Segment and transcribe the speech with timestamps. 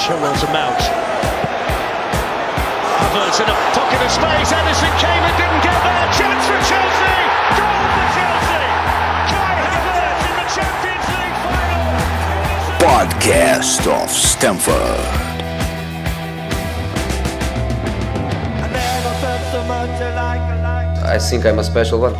[0.00, 0.80] Chilwell to Mount.
[3.00, 4.50] Havertz in a pocket of space.
[4.50, 6.08] Edison came and didn't get there.
[6.16, 7.20] Chance for Chelsea.
[7.60, 8.64] Goal for Chelsea.
[9.28, 12.00] Kai Havertz in the Champions League final.
[12.80, 15.04] Podcast of Stamford.
[21.04, 22.14] I think I'm a special one.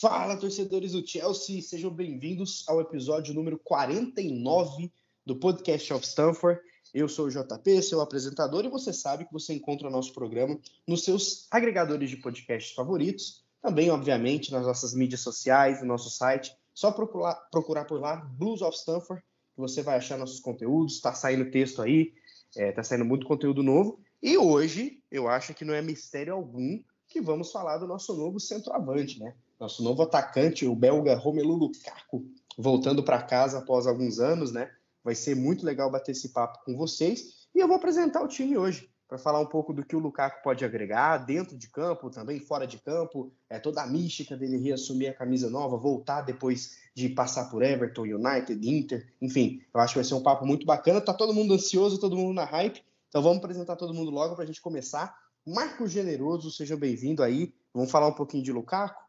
[0.00, 4.90] Fala, torcedores do Chelsea, sejam bem-vindos ao episódio número 49
[5.24, 6.60] do Podcast of Stanford.
[6.92, 10.58] Eu sou o JP, seu apresentador, e você sabe que você encontra o nosso programa
[10.86, 16.54] nos seus agregadores de podcasts favoritos, também, obviamente, nas nossas mídias sociais, no nosso site.
[16.72, 19.22] Só procurar, procurar por lá, Blues of Stanford,
[19.54, 22.12] que você vai achar nossos conteúdos, está saindo texto aí,
[22.54, 23.98] está saindo muito conteúdo novo.
[24.22, 28.38] E hoje, eu acho que não é mistério algum que vamos falar do nosso novo
[28.38, 29.34] centroavante, né?
[29.58, 32.26] Nosso novo atacante, o belga Romelu Lukaku,
[32.58, 34.70] voltando para casa após alguns anos, né?
[35.04, 37.46] Vai ser muito legal bater esse papo com vocês.
[37.54, 40.42] E eu vou apresentar o time hoje, para falar um pouco do que o Lukaku
[40.42, 45.10] pode agregar dentro de campo, também fora de campo, é toda a mística dele reassumir
[45.10, 49.98] a camisa nova, voltar depois de passar por Everton, United, Inter, enfim, eu acho que
[49.98, 51.00] vai ser um papo muito bacana.
[51.00, 52.82] Tá todo mundo ansioso, todo mundo na hype.
[53.08, 55.16] Então vamos apresentar todo mundo logo para a gente começar.
[55.46, 57.54] Marco Generoso, seja bem-vindo aí.
[57.72, 59.04] Vamos falar um pouquinho de Lukaku?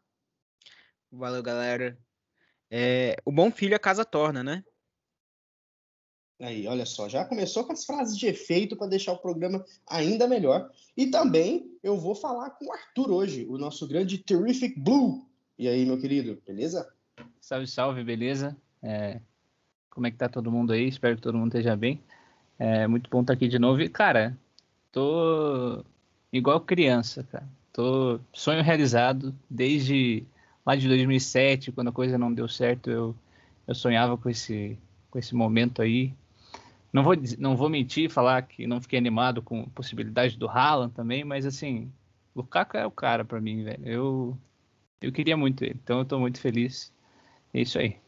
[1.10, 1.98] Valeu, galera.
[2.70, 4.62] É, o bom filho a casa torna, né?
[6.38, 10.28] Aí, olha só, já começou com as frases de efeito para deixar o programa ainda
[10.28, 10.70] melhor.
[10.94, 15.26] E também eu vou falar com o Arthur hoje, o nosso grande Terrific Blue.
[15.58, 16.92] E aí, meu querido, beleza?
[17.40, 18.54] Salve, salve, beleza?
[18.82, 19.18] É,
[19.88, 20.86] como é que tá todo mundo aí?
[20.86, 22.02] Espero que todo mundo esteja bem.
[22.58, 23.80] É muito bom estar aqui de novo.
[23.80, 24.36] E, cara,
[24.92, 25.82] tô
[26.30, 27.48] igual criança, cara.
[27.72, 30.26] Tô sonho realizado desde
[30.66, 33.14] lá de 2007, quando a coisa não deu certo, eu,
[33.66, 34.78] eu sonhava com esse,
[35.10, 36.12] com esse momento aí.
[36.96, 40.94] Não vou, não vou mentir, falar que não fiquei animado com a possibilidade do Haaland
[40.94, 41.92] também, mas assim,
[42.34, 43.86] Lukaku é o cara para mim, velho.
[43.86, 44.38] Eu,
[45.02, 46.90] eu queria muito ele, então eu tô muito feliz.
[47.52, 47.98] É isso aí.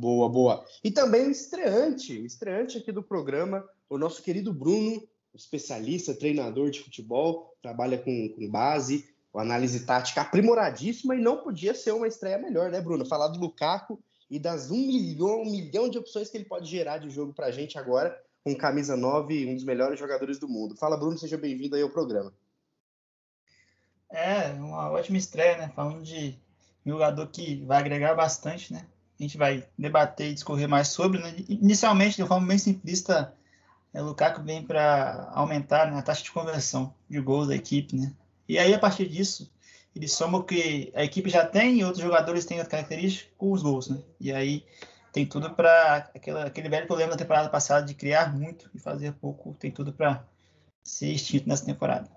[0.00, 0.64] Boa, boa.
[0.84, 5.02] E também estreante, estreante aqui do programa, o nosso querido Bruno,
[5.34, 11.74] especialista, treinador de futebol, trabalha com, com base, uma análise tática aprimoradíssima e não podia
[11.74, 13.04] ser uma estreia melhor, né, Bruno?
[13.04, 16.98] Falar do Lukaku e das um milhão, um milhão de opções que ele pode gerar
[16.98, 20.76] de jogo pra gente agora, com camisa 9, um dos melhores jogadores do mundo.
[20.76, 22.32] Fala, Bruno, seja bem-vindo aí ao programa.
[24.08, 25.72] É, uma ótima estreia, né?
[25.74, 26.38] Falando de
[26.86, 28.86] um jogador que vai agregar bastante, né?
[29.18, 31.34] A gente vai debater e discorrer mais sobre, né?
[31.48, 33.34] Inicialmente, de forma bem simplista,
[33.92, 37.96] é, o Lukaku vem para aumentar né, a taxa de conversão de gols da equipe,
[37.96, 38.14] né?
[38.48, 39.50] E aí, a partir disso,
[39.94, 43.52] ele soma o que a equipe já tem e outros jogadores têm outra característica com
[43.52, 43.98] os gols, né?
[44.20, 44.64] E aí
[45.12, 49.56] tem tudo para aquele velho problema da temporada passada de criar muito e fazer pouco,
[49.58, 50.24] tem tudo para
[50.84, 52.08] ser extinto nessa temporada.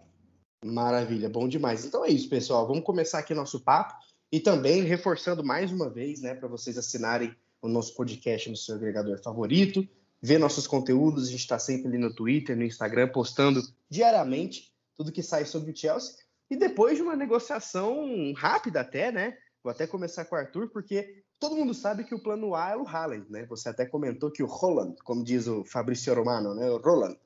[0.63, 1.84] Maravilha, bom demais.
[1.84, 2.67] Então é isso, pessoal.
[2.67, 3.95] Vamos começar aqui nosso papo
[4.31, 8.75] e também reforçando mais uma vez, né, para vocês assinarem o nosso podcast no seu
[8.75, 9.88] agregador favorito,
[10.22, 11.28] ver nossos conteúdos.
[11.28, 15.72] A gente está sempre ali no Twitter, no Instagram, postando diariamente tudo que sai sobre
[15.72, 16.22] o Chelsea.
[16.53, 19.36] E depois de uma negociação rápida até, né?
[19.64, 22.78] Vou até começar com o Arthur, porque todo mundo sabe que o plano A é
[22.78, 23.44] o Haaland, né?
[23.47, 26.69] Você até comentou que o Roland, como diz o Fabrício Romano, né?
[26.69, 27.18] O Roland,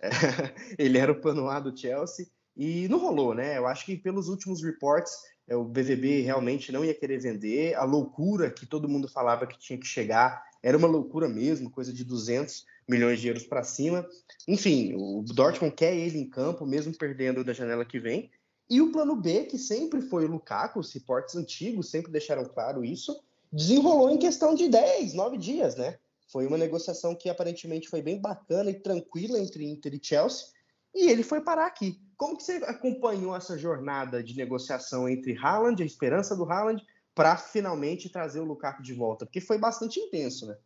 [0.00, 0.08] é,
[0.78, 3.58] ele era o plano A do Chelsea e não rolou, né?
[3.58, 5.12] Eu acho que pelos últimos reports,
[5.48, 7.74] é, o BVB realmente não ia querer vender.
[7.74, 11.92] A loucura que todo mundo falava que tinha que chegar era uma loucura mesmo, coisa
[11.92, 14.08] de 200 milhões de euros para cima.
[14.46, 18.30] Enfim, o Dortmund quer ele em campo, mesmo perdendo da janela que vem.
[18.70, 22.84] E o plano B, que sempre foi o Lukaku, os reportes antigos sempre deixaram claro
[22.84, 23.18] isso,
[23.50, 25.98] desenrolou em questão de 10, 9 dias, né?
[26.30, 30.48] Foi uma negociação que aparentemente foi bem bacana e tranquila entre Inter e Chelsea,
[30.94, 31.98] e ele foi parar aqui.
[32.16, 37.36] Como que você acompanhou essa jornada de negociação entre Haaland, a esperança do Haaland, para
[37.36, 39.24] finalmente trazer o Lukaku de volta?
[39.24, 40.58] Porque foi bastante intenso, né?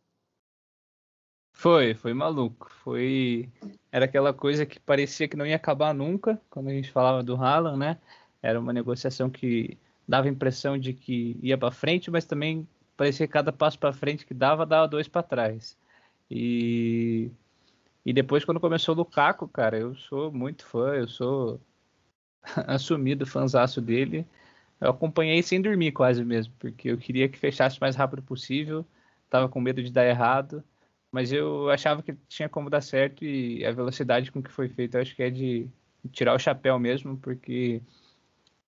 [1.53, 2.69] Foi, foi maluco.
[2.83, 3.49] Foi.
[3.91, 7.35] Era aquela coisa que parecia que não ia acabar nunca, quando a gente falava do
[7.35, 7.97] Haaland, né?
[8.41, 9.77] Era uma negociação que
[10.07, 12.67] dava a impressão de que ia para frente, mas também
[12.97, 15.77] parecia que cada passo para frente que dava, dava dois para trás.
[16.29, 17.31] E,
[18.05, 21.61] e depois, quando começou o Lukaku, cara, eu sou muito fã, eu sou
[22.67, 24.27] assumido fãzaço dele.
[24.81, 28.85] Eu acompanhei sem dormir quase mesmo, porque eu queria que fechasse o mais rápido possível,
[29.29, 30.63] tava com medo de dar errado
[31.13, 34.95] mas eu achava que tinha como dar certo e a velocidade com que foi feito,
[34.95, 35.69] eu acho que é de
[36.11, 37.83] tirar o chapéu mesmo, porque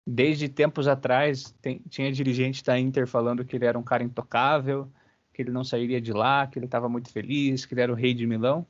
[0.05, 4.91] desde tempos atrás tem, tinha dirigente da Inter falando que ele era um cara intocável,
[5.33, 7.95] que ele não sairia de lá, que ele estava muito feliz, que ele era o
[7.95, 8.67] rei de Milão.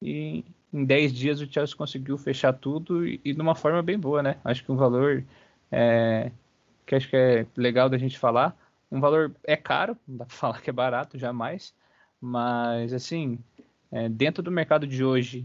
[0.00, 3.98] E em 10 dias o Chelsea conseguiu fechar tudo e, e de uma forma bem
[3.98, 4.36] boa, né?
[4.44, 5.24] Acho que um valor
[5.72, 6.30] é,
[6.86, 8.56] que acho que é legal da gente falar.
[8.92, 11.74] Um valor é caro, não dá para falar que é barato, jamais.
[12.22, 13.36] Mas, assim,
[13.90, 15.44] é, dentro do mercado de hoje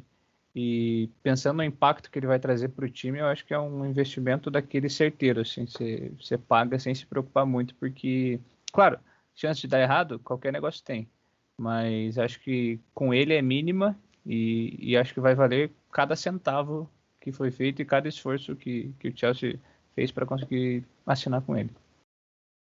[0.56, 3.60] e pensando no impacto que ele vai trazer para o time, eu acho que é
[3.60, 8.40] um investimento daquele certeiro, assim, você, paga sem se preocupar muito, porque,
[8.72, 9.00] claro,
[9.36, 11.10] chance de dar errado, qualquer negócio tem,
[11.60, 16.90] mas acho que com ele é mínima e, e acho que vai valer cada centavo
[17.20, 19.60] que foi feito e cada esforço que, que o Chelsea
[19.96, 21.72] fez para conseguir assinar com ele.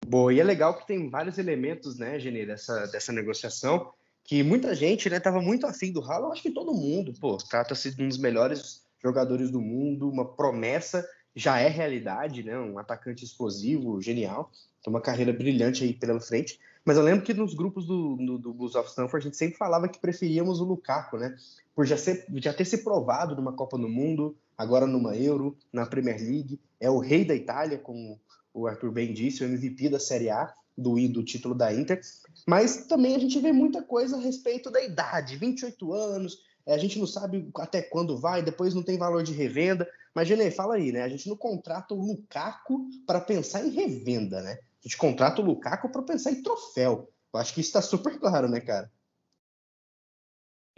[0.08, 4.74] Boa, e é legal que tem vários elementos, né, Geni, dessa, dessa negociação que muita
[4.74, 8.08] gente né, tava muito afim do Haaland, acho que todo mundo, pô, trata-se de um
[8.08, 11.06] dos melhores jogadores do mundo, uma promessa,
[11.36, 14.50] já é realidade, né, um atacante explosivo, genial,
[14.82, 18.38] tem uma carreira brilhante aí pela frente, mas eu lembro que nos grupos do, do,
[18.38, 21.36] do Blues of Stanford a gente sempre falava que preferíamos o Lukaku, né,
[21.76, 25.86] por já, ser, já ter se provado numa Copa do Mundo, agora numa Euro, na
[25.86, 28.20] Premier League, é o rei da Itália, como
[28.54, 32.02] o Arthur bem disse, o MVP da Série A, do, do título da Inter,
[32.48, 36.78] mas também a gente vê muita coisa a respeito da idade, 28 anos, é, a
[36.78, 39.90] gente não sabe até quando vai, depois não tem valor de revenda.
[40.16, 41.02] Mas, Genê, fala aí, né?
[41.02, 44.54] A gente não contrata o Lukaku para pensar em revenda, né?
[44.54, 47.10] A gente contrata o Lukaku para pensar em troféu.
[47.34, 48.92] Eu acho que isso está super claro, né, cara?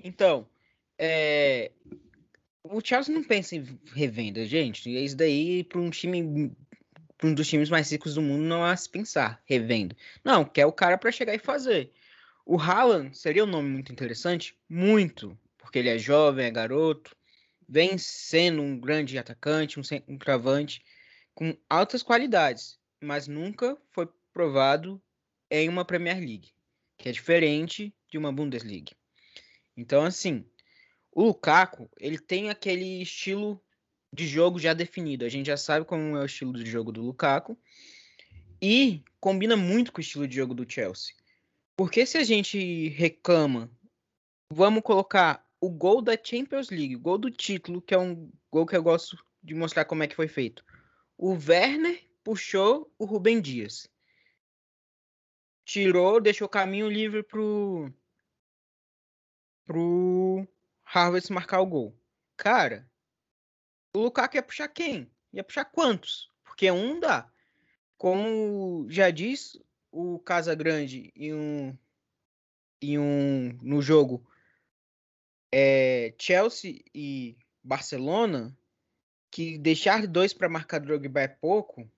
[0.03, 0.47] Então,
[0.97, 1.71] é...
[2.63, 4.89] o Chelsea não pensa em revenda, gente.
[4.89, 6.51] Isso daí, para um time
[7.23, 9.95] um dos times mais ricos do mundo não há se pensar, revendo.
[10.23, 11.91] Não, quer o cara para chegar e fazer.
[12.45, 14.57] O Haaland seria um nome muito interessante?
[14.69, 17.15] Muito, porque ele é jovem, é garoto,
[17.67, 20.83] vem sendo um grande atacante, um, um travante
[21.33, 25.01] com altas qualidades, mas nunca foi provado
[25.49, 26.51] em uma Premier League,
[26.97, 28.95] que é diferente de uma Bundesliga.
[29.75, 30.45] Então, assim,
[31.11, 33.61] o Lukaku, ele tem aquele estilo
[34.15, 35.25] de jogo já definido.
[35.25, 37.57] A gente já sabe como é o estilo de jogo do Lukaku
[38.61, 41.13] e combina muito com o estilo de jogo do Chelsea.
[41.75, 43.69] Porque se a gente reclama,
[44.49, 48.65] vamos colocar o gol da Champions League, o gol do título, que é um gol
[48.65, 50.63] que eu gosto de mostrar como é que foi feito.
[51.17, 53.89] O Werner puxou o Rubem Dias.
[55.65, 57.91] Tirou, deixou o caminho livre pro
[59.65, 60.47] pro
[60.83, 61.99] Harvard marcar o gol.
[62.37, 62.89] Cara,
[63.95, 65.09] o Lukaku ia puxar quem?
[65.33, 66.31] Ia puxar quantos?
[66.43, 67.29] Porque um dá.
[67.97, 69.57] Como já diz
[69.91, 71.77] o Casagrande em um,
[72.81, 74.29] em um no jogo
[75.51, 78.55] é, Chelsea e Barcelona,
[79.31, 81.89] que deixar dois para marcar Drogba é pouco,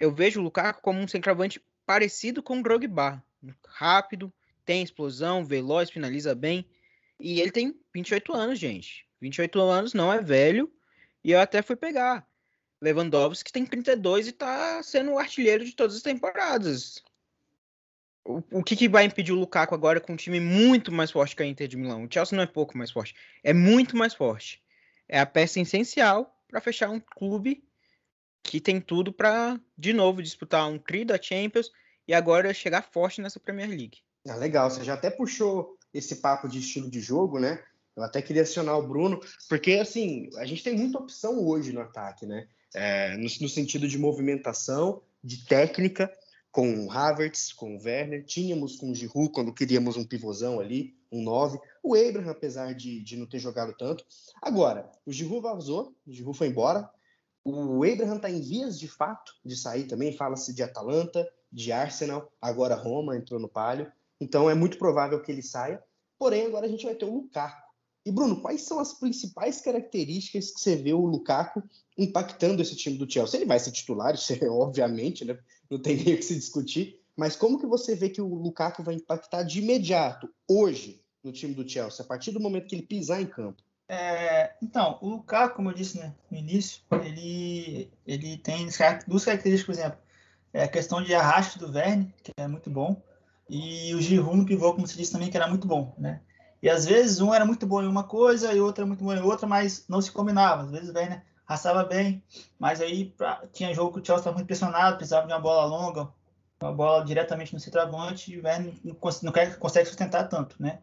[0.00, 3.22] eu vejo o Lukaku como um centroavante parecido com o Drogba.
[3.66, 4.32] Rápido,
[4.64, 6.68] tem explosão, veloz, finaliza bem.
[7.20, 9.06] E ele tem 28 anos, gente.
[9.20, 10.70] 28 anos não é velho
[11.26, 12.24] e eu até fui pegar.
[12.80, 17.02] Lewandowski tem 32 e tá sendo o artilheiro de todas as temporadas.
[18.24, 21.34] O, o que, que, vai impedir o Lukaku agora com um time muito mais forte
[21.34, 22.04] que a Inter de Milão?
[22.04, 23.12] O Chelsea não é pouco mais forte,
[23.42, 24.62] é muito mais forte.
[25.08, 27.64] É a peça essencial para fechar um clube
[28.40, 31.72] que tem tudo para de novo disputar um tri da Champions
[32.06, 33.98] e agora chegar forte nessa Premier League.
[34.28, 37.64] Ah, legal, você já até puxou esse papo de estilo de jogo, né?
[37.96, 41.80] Eu até queria acionar o Bruno, porque assim, a gente tem muita opção hoje no
[41.80, 42.46] ataque, né?
[42.74, 46.12] É, no, no, sentido de movimentação, de técnica,
[46.52, 50.94] com o Havertz, com o Werner, tínhamos com o Giroud quando queríamos um pivôzão ali,
[51.10, 54.04] um 9, o Abraham, apesar de, de não ter jogado tanto.
[54.42, 56.88] Agora, o Giroud vazou, o Giroud foi embora,
[57.44, 62.30] o Abraham está em vias de fato de sair também, fala-se de Atalanta, de Arsenal,
[62.40, 65.82] agora Roma entrou no palio, então é muito provável que ele saia,
[66.18, 67.65] porém agora a gente vai ter o Lukaku,
[68.06, 71.60] e Bruno, quais são as principais características que você vê o Lukaku
[71.98, 73.40] impactando esse time do Chelsea?
[73.40, 75.36] Ele vai ser titular, isso é obviamente, né?
[75.68, 77.00] Não tem nem o que se discutir.
[77.16, 81.52] Mas como que você vê que o Lukaku vai impactar de imediato, hoje, no time
[81.52, 83.60] do Chelsea, a partir do momento que ele pisar em campo?
[83.88, 88.68] É, então, o Lukaku, como eu disse né, no início, ele, ele tem
[89.08, 89.98] duas características, por exemplo,
[90.52, 93.02] é a questão de arraste do Verne, que é muito bom,
[93.50, 96.20] e o Giroud no pivô, como você disse também, que era muito bom, né?
[96.66, 99.12] E às vezes um era muito bom em uma coisa e outro era muito bom
[99.12, 100.62] em outra, mas não se combinava.
[100.64, 102.20] Às vezes o Werner raçava bem,
[102.58, 105.64] mas aí pra, tinha jogo que o Chelsea estava muito pressionado, precisava de uma bola
[105.64, 106.08] longa,
[106.60, 110.80] uma bola diretamente no centroavante, e o Werner não, não consegue sustentar tanto, né?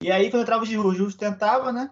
[0.00, 1.90] E aí quando entrava o Giroud, o Giroud tentava, né?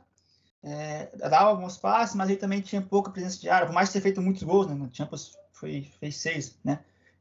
[0.63, 4.01] É, dava alguns passes, mas ele também tinha pouca presença de área, por mais ter
[4.01, 4.75] feito muitos gols, né?
[4.75, 6.79] No Champions foi, fez seis, né?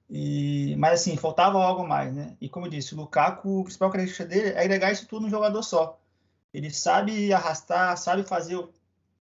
[0.07, 2.37] E, mas assim, faltava algo mais, né?
[2.39, 5.29] E como eu disse, o Lukaku, a principal característica dele é agregar isso tudo num
[5.31, 5.99] jogador só.
[6.53, 8.55] Ele sabe arrastar, sabe fazer.
[8.55, 8.71] O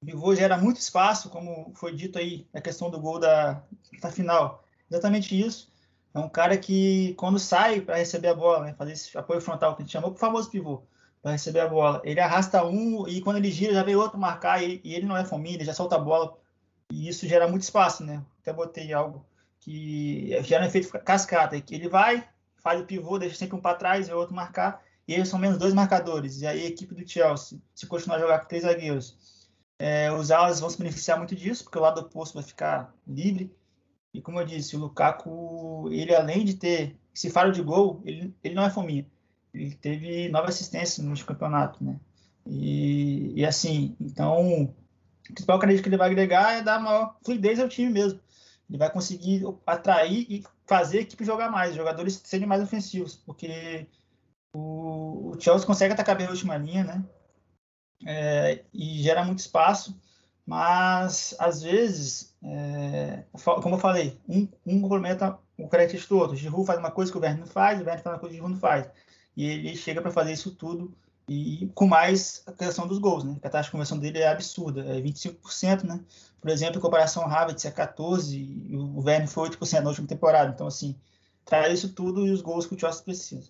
[0.05, 3.63] pivô gera muito espaço, como foi dito aí na questão do gol da,
[4.01, 4.63] da final.
[4.89, 5.72] Exatamente isso.
[6.13, 9.75] É um cara que, quando sai para receber a bola, né, fazer esse apoio frontal
[9.75, 10.84] que a gente chamou, o famoso pivô,
[11.22, 14.63] para receber a bola, ele arrasta um e quando ele gira já vem outro marcar
[14.63, 16.38] e, e ele não é fominha, ele já solta a bola.
[16.91, 18.24] E isso gera muito espaço, né?
[18.41, 19.25] Até botei algo
[19.60, 22.24] que gera um efeito cascata, que ele vai,
[22.58, 25.58] faz o pivô, deixa sempre um para trás e outro marcar, e eles são menos
[25.58, 26.42] dois marcadores.
[26.42, 29.18] E aí a equipe do Chelsea, se continuar a jogar com três zagueiros,
[29.78, 33.54] é, os alas vão se beneficiar muito disso, porque o lado oposto vai ficar livre.
[34.14, 38.34] E como eu disse, o Lukaku, ele além de ter esse faro de gol, ele,
[38.44, 39.06] ele não é fominha.
[39.54, 42.00] Ele teve nove assistências no campeonato, né?
[42.46, 44.76] E, e assim, então, o
[45.34, 48.20] principal crédito que ele vai agregar é dar maior fluidez ao time mesmo.
[48.70, 53.88] Ele vai conseguir atrair e fazer a equipe jogar mais, jogadores serem mais ofensivos, porque
[54.56, 57.06] o, Chelsea consegue atacar bem a última linha, né?
[58.06, 60.00] É, e gera muito espaço,
[60.46, 63.24] mas às vezes, é,
[63.62, 66.36] como eu falei, um, um complementa o crédito do outro.
[66.36, 68.36] O Giroud faz uma coisa que o Werner não faz, o Werner faz uma coisa
[68.36, 68.90] que o Giroud não faz.
[69.36, 70.96] E ele chega para fazer isso tudo
[71.28, 73.36] e com mais a questão dos gols, né?
[73.44, 76.00] a taxa de conversão dele é absurda, é 25%, né?
[76.40, 80.08] Por exemplo, em comparação ao Havertz é 14 e o Werner foi 8% na última
[80.08, 80.52] temporada.
[80.54, 80.96] Então, assim,
[81.44, 83.50] traz isso tudo e os gols que o Chelsea precisa.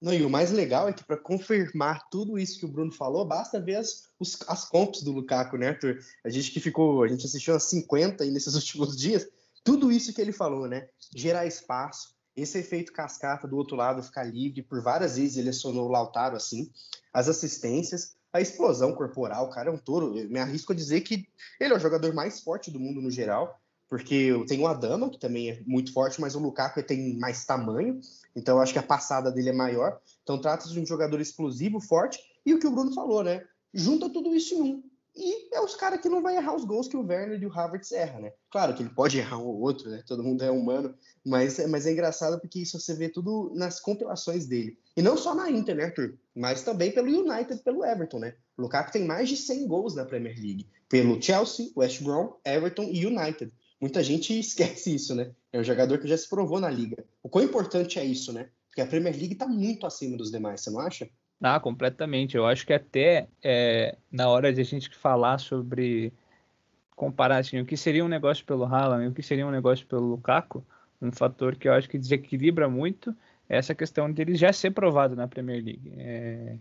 [0.00, 3.24] Não, e o mais legal é que para confirmar tudo isso que o Bruno falou,
[3.26, 5.98] basta ver as, os, as comps do Lukaku, né, Arthur?
[6.24, 9.28] A gente que ficou, a gente assistiu umas 50 aí nesses últimos dias,
[9.62, 10.88] tudo isso que ele falou, né?
[11.14, 15.86] Gerar espaço, esse efeito cascata do outro lado ficar livre, por várias vezes ele acionou
[15.86, 16.70] o Lautaro assim,
[17.12, 20.16] as assistências, a explosão corporal, o cara é um touro.
[20.16, 21.28] Eu me arrisco a dizer que
[21.58, 23.59] ele é o jogador mais forte do mundo no geral,
[23.90, 28.00] porque tenho o Adama, que também é muito forte, mas o Lukaku tem mais tamanho,
[28.36, 30.00] então eu acho que a passada dele é maior.
[30.22, 33.44] Então trata-se de um jogador explosivo, forte, e o que o Bruno falou, né?
[33.74, 34.82] Junta tudo isso em um.
[35.16, 37.52] E é os caras que não vai errar os gols que o Werner e o
[37.52, 38.32] Havertz erram, né?
[38.48, 40.04] Claro que ele pode errar um ou outro, né?
[40.06, 40.94] Todo mundo é humano,
[41.26, 44.78] mas, mas é engraçado porque isso você vê tudo nas compilações dele.
[44.96, 46.16] E não só na Inter, né, Arthur?
[46.34, 48.36] Mas também pelo United, pelo Everton, né?
[48.56, 50.68] O Lukaku tem mais de 100 gols na Premier League.
[50.88, 53.52] Pelo Chelsea, West Brom, Everton e United.
[53.80, 55.30] Muita gente esquece isso, né?
[55.52, 57.02] É um jogador que já se provou na liga.
[57.22, 58.48] O quão importante é isso, né?
[58.68, 61.08] Porque a Premier League está muito acima dos demais, você não acha?
[61.40, 62.36] Ah, completamente.
[62.36, 66.12] Eu acho que até é, na hora de a gente falar sobre
[66.94, 69.86] comparar assim, o que seria um negócio pelo Haaland e o que seria um negócio
[69.86, 70.62] pelo Lukaku,
[71.00, 73.16] um fator que eu acho que desequilibra muito
[73.48, 75.92] é essa questão dele já ser provado na Premier League.
[75.96, 76.56] É,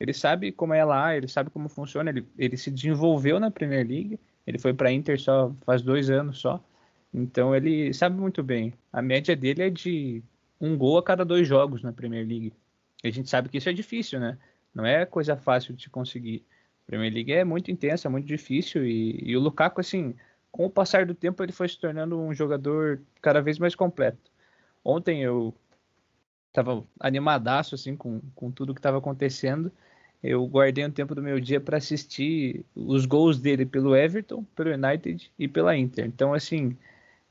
[0.00, 3.86] ele sabe como é lá, ele sabe como funciona, ele, ele se desenvolveu na Premier
[3.86, 6.62] League, ele foi para Inter só faz dois anos só,
[7.12, 8.72] então ele sabe muito bem.
[8.92, 10.22] A média dele é de
[10.60, 12.52] um gol a cada dois jogos na Premier League.
[13.02, 14.38] E a gente sabe que isso é difícil, né?
[14.74, 16.44] Não é coisa fácil de se conseguir.
[16.84, 18.86] A Premier League é muito intensa, muito difícil.
[18.86, 20.14] E, e, o Lukaku, assim,
[20.50, 24.30] com o passar do tempo, ele foi se tornando um jogador cada vez mais completo.
[24.84, 25.54] Ontem eu
[26.48, 29.70] estava animadaço, assim, com, com tudo que estava acontecendo.
[30.22, 34.70] Eu guardei um tempo do meu dia para assistir os gols dele pelo Everton, pelo
[34.72, 36.06] United e pela Inter.
[36.06, 36.76] Então, assim,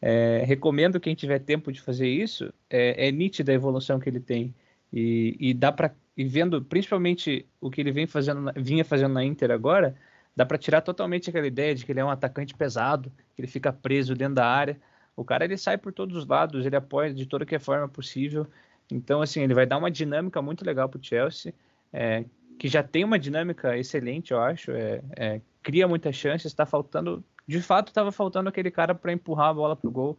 [0.02, 2.54] é, recomendo quem tiver tempo de fazer isso.
[2.70, 4.54] É, é nítida a evolução que ele tem.
[4.92, 9.24] E, e dá para e vendo principalmente o que ele vem fazendo, vinha fazendo na
[9.24, 9.96] Inter agora,
[10.36, 13.48] dá para tirar totalmente aquela ideia de que ele é um atacante pesado, que ele
[13.48, 14.80] fica preso dentro da área.
[15.16, 18.46] O cara ele sai por todos os lados, ele apoia de toda que forma possível.
[18.92, 21.54] Então assim ele vai dar uma dinâmica muito legal para o Chelsea,
[21.94, 22.26] é,
[22.62, 24.70] que já tem uma dinâmica excelente, eu acho.
[24.70, 29.48] É, é, cria muitas chances, está faltando, de fato estava faltando aquele cara para empurrar
[29.48, 30.16] a bola para o gol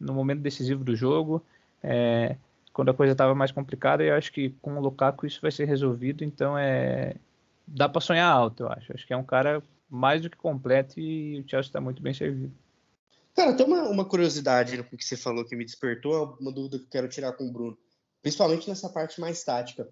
[0.00, 1.44] no momento decisivo do jogo.
[1.82, 2.36] É,
[2.72, 5.50] quando a coisa estava mais complicada, e eu acho que com o Lukaku isso vai
[5.50, 7.14] ser resolvido, então é
[7.68, 8.90] dá para sonhar alto, eu acho.
[8.94, 12.14] Acho que é um cara mais do que completo e o Chelsea está muito bem
[12.14, 12.54] servido.
[13.36, 16.84] Cara, tem uma, uma curiosidade no que você falou que me despertou, uma dúvida que
[16.84, 17.76] eu quero tirar com o Bruno,
[18.22, 19.86] principalmente nessa parte mais tática.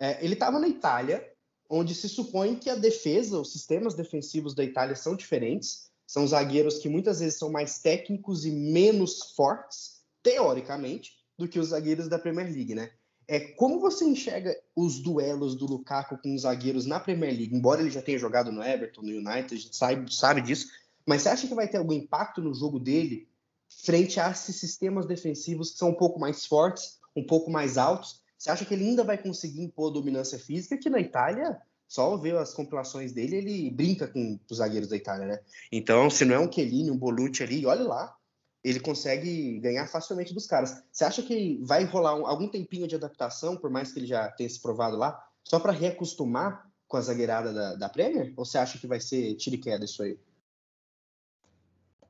[0.00, 1.32] É, ele estava na Itália,
[1.68, 6.78] onde se supõe que a defesa, os sistemas defensivos da Itália são diferentes, são zagueiros
[6.78, 12.18] que muitas vezes são mais técnicos e menos fortes, teoricamente, do que os zagueiros da
[12.18, 12.90] Premier League, né?
[13.26, 17.56] É, como você enxerga os duelos do Lukaku com os zagueiros na Premier League?
[17.56, 20.68] Embora ele já tenha jogado no Everton, no United, a gente sabe, sabe disso,
[21.06, 23.26] mas você acha que vai ter algum impacto no jogo dele
[23.68, 28.22] frente a esses sistemas defensivos que são um pouco mais fortes, um pouco mais altos?
[28.44, 30.76] Você acha que ele ainda vai conseguir impor dominância física?
[30.76, 31.58] Que na Itália,
[31.88, 35.40] só ver as compilações dele, ele brinca com os zagueiros da Itália, né?
[35.72, 38.14] Então, se não é um Chiellini, um Bonucci ali, olha lá,
[38.62, 40.84] ele consegue ganhar facilmente dos caras.
[40.92, 44.28] Você acha que vai rolar um, algum tempinho de adaptação, por mais que ele já
[44.28, 48.34] tenha se provado lá, só para reacostumar com a zagueirada da, da Premier?
[48.36, 50.18] Ou você acha que vai ser tiro e queda isso aí?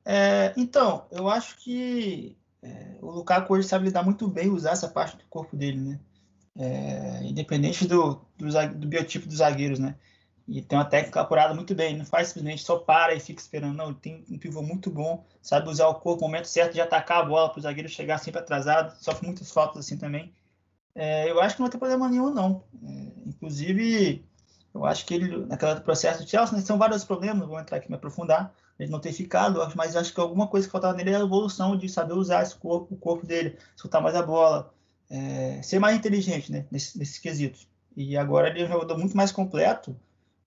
[0.03, 4.89] É, então, eu acho que é, o Lukaku hoje sabe lidar muito bem, usar essa
[4.89, 5.99] parte do corpo dele, né?
[6.57, 9.95] É, independente do, do, do, biotipo dos zagueiros, né?
[10.47, 13.75] E tem uma técnica apurada muito bem, não faz simplesmente só para e fica esperando,
[13.75, 13.93] não.
[13.93, 17.25] Tem um pivô muito bom, sabe usar o corpo no momento certo de atacar a
[17.25, 20.33] bola para o zagueiro chegar sempre atrasado, sofre muitas faltas assim também.
[20.93, 22.63] É, eu acho que não tem problema nenhum, não.
[22.83, 24.23] É, inclusive,
[24.73, 27.89] eu acho que ele, naquele processo do Chelsea, né, são vários problemas, vou entrar aqui
[27.89, 31.15] me aprofundar, ele não ter ficado, mas acho que alguma coisa que faltava nele é
[31.15, 34.73] a evolução de saber usar esse corpo, o corpo dele, soltar mais a bola,
[35.09, 37.67] é, ser mais inteligente né, nesses, quesitos.
[37.95, 39.95] E agora ele é um jogador muito mais completo,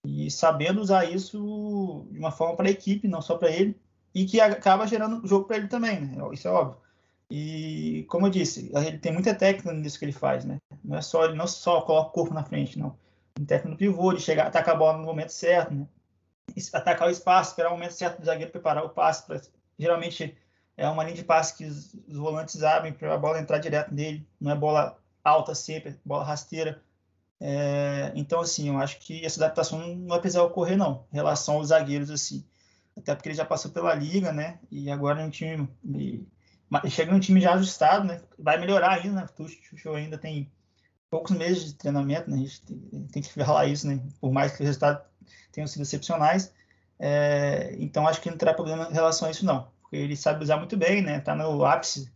[0.04, 3.76] e sabendo usar isso de uma forma para a equipe, não só para ele,
[4.14, 6.16] e que acaba gerando jogo para ele também, né?
[6.32, 6.78] Isso é óbvio.
[7.30, 10.58] E como eu disse, ele tem muita técnica nisso que ele faz, né?
[10.82, 12.96] Não é só ele não só coloca o corpo na frente, não.
[13.34, 15.86] Tem técnica no pivô, de chegar, atacar a bola no momento certo, né?
[16.72, 19.26] Atacar o espaço, esperar o momento certo do zagueiro preparar o passe.
[19.26, 19.40] Pra,
[19.78, 20.36] geralmente
[20.78, 24.26] é uma linha de passe que os, volantes abrem para a bola entrar direto nele.
[24.40, 26.80] Não é bola alta sempre, bola rasteira.
[27.40, 31.56] É, então, assim, eu acho que essa adaptação não vai precisar ocorrer, não, em relação
[31.56, 32.46] aos zagueiros, assim.
[32.96, 34.60] Até porque ele já passou pela liga, né?
[34.70, 35.68] E agora é um time.
[36.88, 38.20] chega um time já ajustado, né?
[38.38, 39.26] Vai melhorar ainda, né?
[39.26, 40.48] O Tuchel ainda tem
[41.10, 42.36] poucos meses de treinamento, né?
[42.36, 44.00] A gente tem, tem que falar isso, né?
[44.20, 45.02] Por mais que os resultados
[45.50, 46.52] tenham sido excepcionais.
[47.00, 49.76] É, então, acho que não terá problema em relação a isso, não.
[49.88, 51.18] Porque ele sabe usar muito bem, né?
[51.20, 52.12] Tá no ápice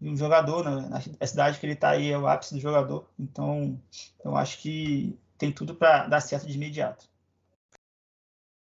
[0.00, 0.88] de um jogador, né?
[1.20, 3.08] na cidade que ele está aí é o ápice do jogador.
[3.18, 3.80] Então,
[4.24, 7.08] eu acho que tem tudo para dar certo de imediato.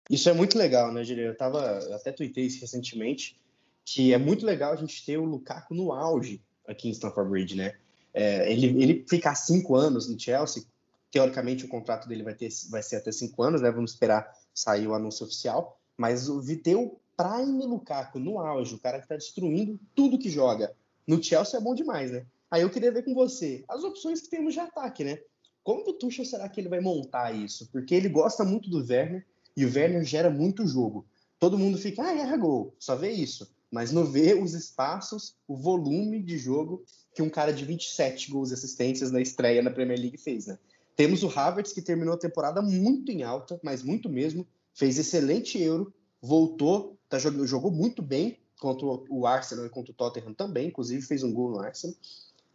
[0.09, 1.31] Isso é muito legal, né, Juliano?
[1.31, 3.37] Eu tava, eu até tuitei isso recentemente,
[3.83, 7.55] que é muito legal a gente ter o Lukaku no auge aqui em Stamford Bridge,
[7.55, 7.75] né?
[8.13, 10.63] É, ele, ele ficar cinco anos no Chelsea,
[11.09, 13.71] teoricamente o contrato dele vai, ter, vai ser até cinco anos, né?
[13.71, 15.79] Vamos esperar sair o anúncio oficial.
[15.97, 16.27] Mas
[16.63, 20.75] ter o Prime Lukaku no auge, o cara que está destruindo tudo que joga,
[21.07, 22.25] no Chelsea é bom demais, né?
[22.49, 25.19] Aí eu queria ver com você as opções que temos de ataque, né?
[25.63, 27.67] Como o Tuchel será que ele vai montar isso?
[27.71, 29.25] Porque ele gosta muito do Werner
[29.57, 31.05] e o Werner gera muito jogo.
[31.39, 33.51] Todo mundo fica, ah, erra gol, só vê isso.
[33.71, 38.51] Mas não vê os espaços, o volume de jogo que um cara de 27 gols
[38.51, 40.59] e assistências na estreia na Premier League fez, né?
[40.95, 45.61] Temos o Havertz, que terminou a temporada muito em alta, mas muito mesmo, fez excelente
[45.61, 50.67] euro, voltou, tá, jogou, jogou muito bem, contra o Arsenal e contra o Tottenham também,
[50.67, 51.95] inclusive fez um gol no Arsenal.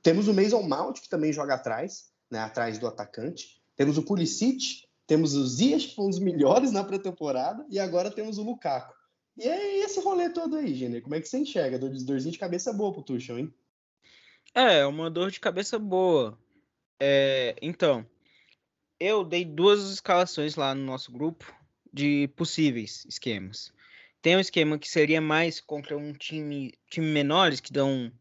[0.03, 3.61] Temos o Mason Mount, que também joga atrás, né, atrás do atacante.
[3.77, 8.11] Temos o Pulisic, temos o Ziyech, que foi um dos melhores na pré-temporada, e agora
[8.11, 8.95] temos o Lukaku.
[9.37, 11.03] E é esse rolê todo aí, Gênero.
[11.03, 11.79] Como é que você enxerga?
[11.79, 13.55] Dorzinho de cabeça boa pro Tuchel, hein?
[14.55, 16.39] É, uma dor de cabeça boa.
[16.99, 18.05] É, então,
[18.99, 21.53] eu dei duas escalações lá no nosso grupo
[21.93, 23.73] de possíveis esquemas.
[24.23, 28.13] Tem um esquema que seria mais contra um time, time menores que dão,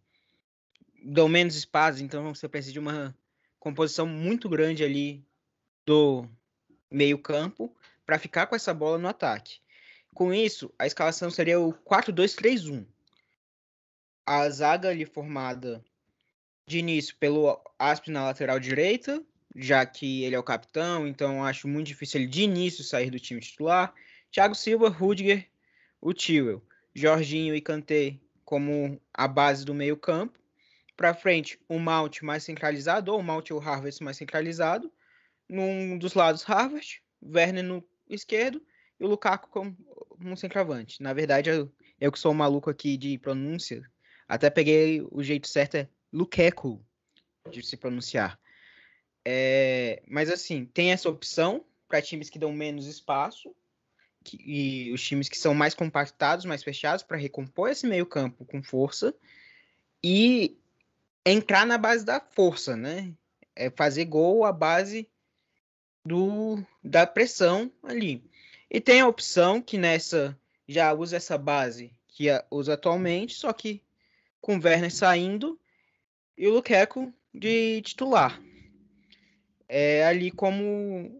[1.03, 3.15] dão menos espaço, então você precisa de uma
[3.59, 5.25] composição muito grande ali
[5.85, 6.25] do
[6.89, 9.59] meio-campo para ficar com essa bola no ataque.
[10.13, 12.85] Com isso, a escalação seria o 4-2-3-1.
[14.25, 15.83] A zaga ali formada
[16.65, 19.21] de início pelo Asp na lateral direita,
[19.55, 23.19] já que ele é o capitão, então acho muito difícil ele de início sair do
[23.19, 23.93] time titular.
[24.31, 25.49] Thiago Silva, Rudiger
[26.01, 30.39] o Tewell, Jorginho e Kanté como a base do meio campo.
[30.97, 34.91] Para frente, o Mount mais centralizado, ou o Mount ou o Harvest mais centralizado.
[35.47, 38.61] Num dos lados, Harvest, Werner no esquerdo
[38.99, 39.77] e o Lukaku como
[40.23, 41.01] um centroavante.
[41.01, 43.83] Na verdade, eu, eu que sou um maluco aqui de pronúncia,
[44.27, 46.83] até peguei o jeito certo, é Lukaku,
[47.49, 48.39] de se pronunciar.
[49.25, 53.55] É, mas assim, tem essa opção para times que dão menos espaço,
[54.29, 58.61] que, e os times que são mais compactados, mais fechados, para recompor esse meio-campo com
[58.61, 59.13] força
[60.03, 60.57] e
[61.25, 63.11] entrar na base da força, né?
[63.55, 65.09] É fazer gol à base
[66.05, 68.23] do, da pressão ali.
[68.69, 70.37] E tem a opção que nessa
[70.67, 73.81] já usa essa base que usa atualmente, só que
[74.39, 75.59] com o Werner saindo
[76.37, 78.39] e o Lukaku de titular.
[79.67, 81.18] É ali como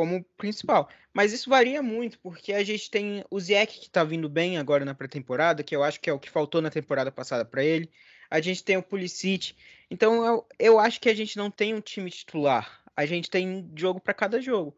[0.00, 0.88] como principal.
[1.12, 4.82] Mas isso varia muito, porque a gente tem o Ziek que tá vindo bem agora
[4.82, 7.90] na pré-temporada, que eu acho que é o que faltou na temporada passada para ele.
[8.30, 9.54] A gente tem o Pulisic.
[9.90, 12.82] Então eu, eu acho que a gente não tem um time titular.
[12.96, 14.74] A gente tem jogo para cada jogo.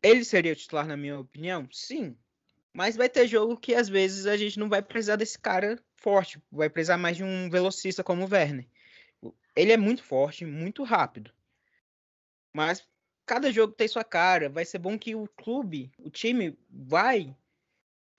[0.00, 1.68] Ele seria o titular, na minha opinião?
[1.72, 2.16] Sim.
[2.72, 6.40] Mas vai ter jogo que às vezes a gente não vai precisar desse cara forte,
[6.52, 8.68] vai precisar mais de um velocista como o Werner.
[9.56, 11.32] Ele é muito forte, muito rápido.
[12.54, 12.86] Mas
[13.30, 14.48] cada jogo tem sua cara.
[14.48, 17.32] Vai ser bom que o clube, o time, vai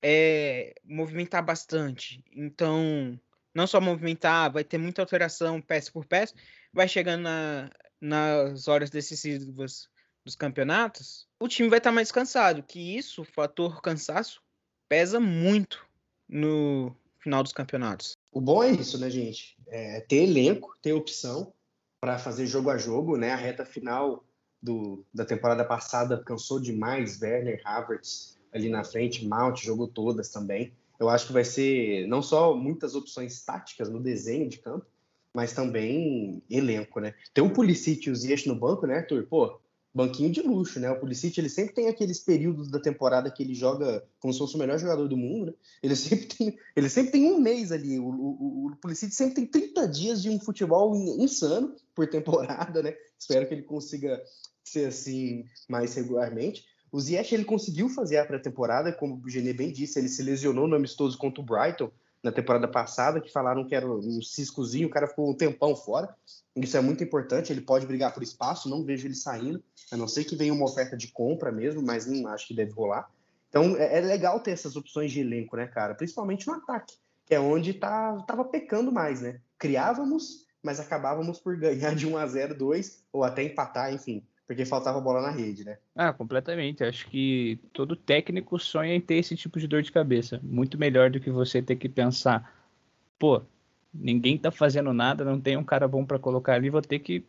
[0.02, 2.24] é, movimentar bastante.
[2.34, 3.20] Então,
[3.54, 6.34] não só movimentar, vai ter muita alteração peça por peça.
[6.72, 7.70] Vai chegando na,
[8.00, 9.90] nas horas decisivas
[10.24, 12.64] dos campeonatos, o time vai estar mais descansado.
[12.64, 14.42] Que isso, o fator cansaço,
[14.88, 15.86] pesa muito
[16.30, 18.14] no final dos campeonatos.
[18.32, 19.58] O bom é isso, né, gente?
[19.68, 21.54] É ter elenco, ter opção
[22.00, 23.34] para fazer jogo a jogo, né?
[23.34, 24.24] A reta final
[24.62, 30.74] do, da temporada passada cansou demais, Werner, Havertz ali na frente, Mount jogou todas também.
[31.00, 34.86] Eu acho que vai ser não só muitas opções táticas no desenho de campo,
[35.34, 37.16] mas também elenco, né?
[37.34, 39.26] Tem o Pulisic e o Ziyech no banco, né, Arthur?
[39.28, 39.60] Pô,
[39.94, 40.92] banquinho de luxo, né?
[40.92, 44.56] O Pulisic, ele sempre tem aqueles períodos da temporada que ele joga como se fosse
[44.56, 45.54] o melhor jogador do mundo, né?
[45.82, 47.98] Ele sempre tem, ele sempre tem um mês ali.
[47.98, 52.96] O, o, o Pulisic sempre tem 30 dias de um futebol insano por temporada, né?
[53.18, 54.22] Espero que ele consiga
[54.64, 56.66] ser assim mais regularmente.
[56.92, 60.68] O Ziyech, ele conseguiu fazer a pré-temporada, como o Genê bem disse, ele se lesionou
[60.68, 61.90] no amistoso contra o Brighton
[62.22, 66.14] na temporada passada, que falaram que era um ciscozinho, o cara ficou um tempão fora.
[66.56, 70.08] Isso é muito importante, ele pode brigar por espaço, não vejo ele saindo, a não
[70.08, 73.10] ser que venha uma oferta de compra mesmo, mas não acho que deve rolar.
[73.50, 75.96] Então é, é legal ter essas opções de elenco, né, cara?
[75.96, 76.96] Principalmente no ataque,
[77.26, 79.40] que é onde tá, tava pecando mais, né?
[79.58, 84.66] Criávamos, mas acabávamos por ganhar de 1 a 0 2 ou até empatar, enfim porque
[84.66, 85.78] faltava bola na rede, né?
[85.96, 86.84] Ah, completamente.
[86.84, 90.42] Acho que todo técnico sonha em ter esse tipo de dor de cabeça.
[90.44, 92.54] Muito melhor do que você ter que pensar,
[93.18, 93.42] pô,
[93.94, 97.26] ninguém tá fazendo nada, não tem um cara bom para colocar ali, vou ter que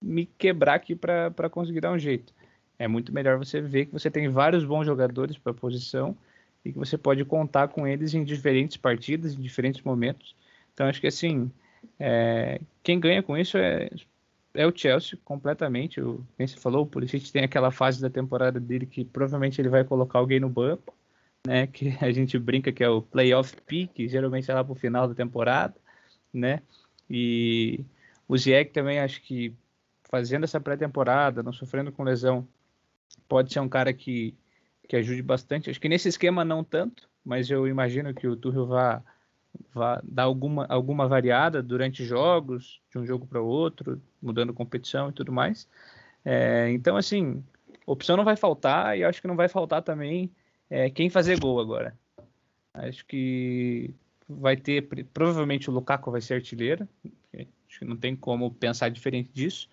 [0.00, 2.32] me quebrar aqui para conseguir dar um jeito.
[2.78, 6.16] É muito melhor você ver que você tem vários bons jogadores para a posição
[6.64, 10.36] e que você pode contar com eles em diferentes partidas, em diferentes momentos.
[10.72, 11.50] Então acho que assim,
[11.98, 13.90] é, quem ganha com isso é
[14.54, 16.00] é o Chelsea completamente.
[16.00, 19.84] O, você falou, o Pulisic tem aquela fase da temporada dele que provavelmente ele vai
[19.84, 20.94] colocar alguém no banco,
[21.46, 21.66] né?
[21.72, 25.14] Que a gente brinca que é o playoff pick, geralmente é lá pro final da
[25.14, 25.74] temporada,
[26.32, 26.62] né?
[27.08, 27.84] E
[28.28, 29.54] o Ziyech também acho que
[30.04, 32.46] fazendo essa pré-temporada, não sofrendo com lesão,
[33.28, 34.34] pode ser um cara que,
[34.88, 35.70] que ajude bastante.
[35.70, 39.02] Acho que nesse esquema não tanto, mas eu imagino que o Tuchel vá
[40.04, 45.32] dar alguma, alguma variada durante jogos, de um jogo para outro, mudando competição e tudo
[45.32, 45.68] mais.
[46.24, 47.42] É, então, assim,
[47.86, 50.30] opção não vai faltar e acho que não vai faltar também
[50.68, 51.96] é, quem fazer gol agora.
[52.74, 53.94] Acho que
[54.28, 56.88] vai ter, provavelmente o Lukaku vai ser artilheiro,
[57.68, 59.68] acho que não tem como pensar diferente disso,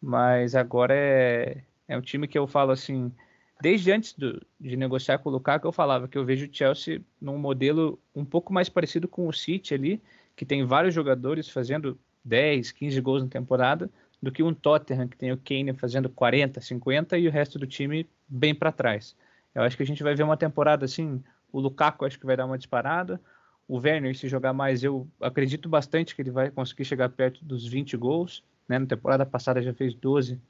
[0.00, 3.12] mas agora é, é um time que eu falo assim,
[3.60, 7.00] desde antes do, de negociar com o Lukaku, eu falava que eu vejo o Chelsea
[7.20, 10.02] num modelo um pouco mais parecido com o City ali,
[10.34, 13.90] que tem vários jogadores fazendo 10, 15 gols na temporada,
[14.22, 17.66] do que um Tottenham que tem o Kane fazendo 40, 50 e o resto do
[17.66, 19.14] time bem para trás.
[19.54, 22.36] Eu acho que a gente vai ver uma temporada assim, o Lukaku acho que vai
[22.36, 23.20] dar uma disparada,
[23.68, 27.66] o Werner, se jogar mais, eu acredito bastante que ele vai conseguir chegar perto dos
[27.66, 28.78] 20 gols, né?
[28.78, 30.40] Na temporada passada já fez 12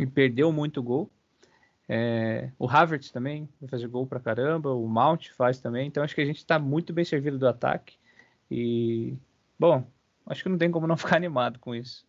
[0.00, 1.10] e perdeu muito gol.
[1.88, 6.14] É, o Havertz também vai fazer gol pra caramba, o Mount faz também, então acho
[6.14, 7.96] que a gente está muito bem servido do ataque.
[8.50, 9.14] E,
[9.58, 9.84] bom,
[10.26, 12.06] acho que não tem como não ficar animado com isso.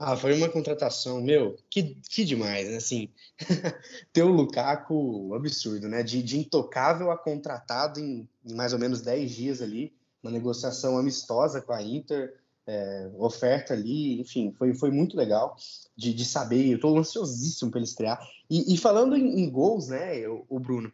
[0.00, 2.76] Ah, foi uma contratação, meu, que, que demais, né?
[2.76, 3.08] Assim,
[4.12, 6.04] ter o Lukaku, absurdo, né?
[6.04, 10.96] De, de intocável a contratado em, em mais ou menos 10 dias ali, uma negociação
[10.96, 12.32] amistosa com a Inter,
[12.68, 15.56] é, oferta ali, enfim, foi, foi muito legal
[15.96, 16.68] de, de saber.
[16.68, 18.20] Eu estou ansiosíssimo para ele estrear.
[18.50, 20.92] E, e falando em, em, gols, né, o, o Bruno,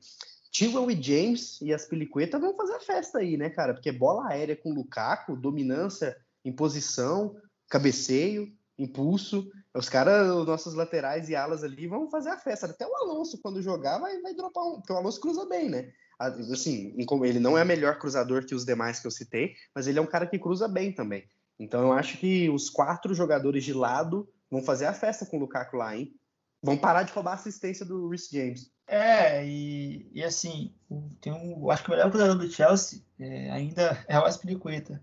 [0.56, 3.74] Tewell e James e as Piliqueta vão fazer a festa aí, né, cara?
[3.74, 7.34] Porque bola aérea com Lukaku, dominância em posição,
[7.68, 9.50] cabeceio, impulso.
[9.74, 12.66] Os caras, os nossos laterais e alas ali vão fazer a festa.
[12.66, 14.76] Até o Alonso, quando jogar, vai, vai dropar um.
[14.76, 15.92] Porque o Alonso cruza bem, né?
[16.16, 20.02] Assim, ele não é melhor cruzador que os demais que eu citei, mas ele é
[20.02, 21.24] um cara que cruza bem também.
[21.58, 25.40] Então eu acho que os quatro jogadores de lado vão fazer a festa com o
[25.40, 26.14] Lukaku lá, hein?
[26.62, 28.70] Vão parar de roubar a assistência do Rhys James.
[28.86, 30.72] É, e, e assim,
[31.20, 35.02] tem um, acho que o melhor jogador do Chelsea é, ainda é o Aspilicueta.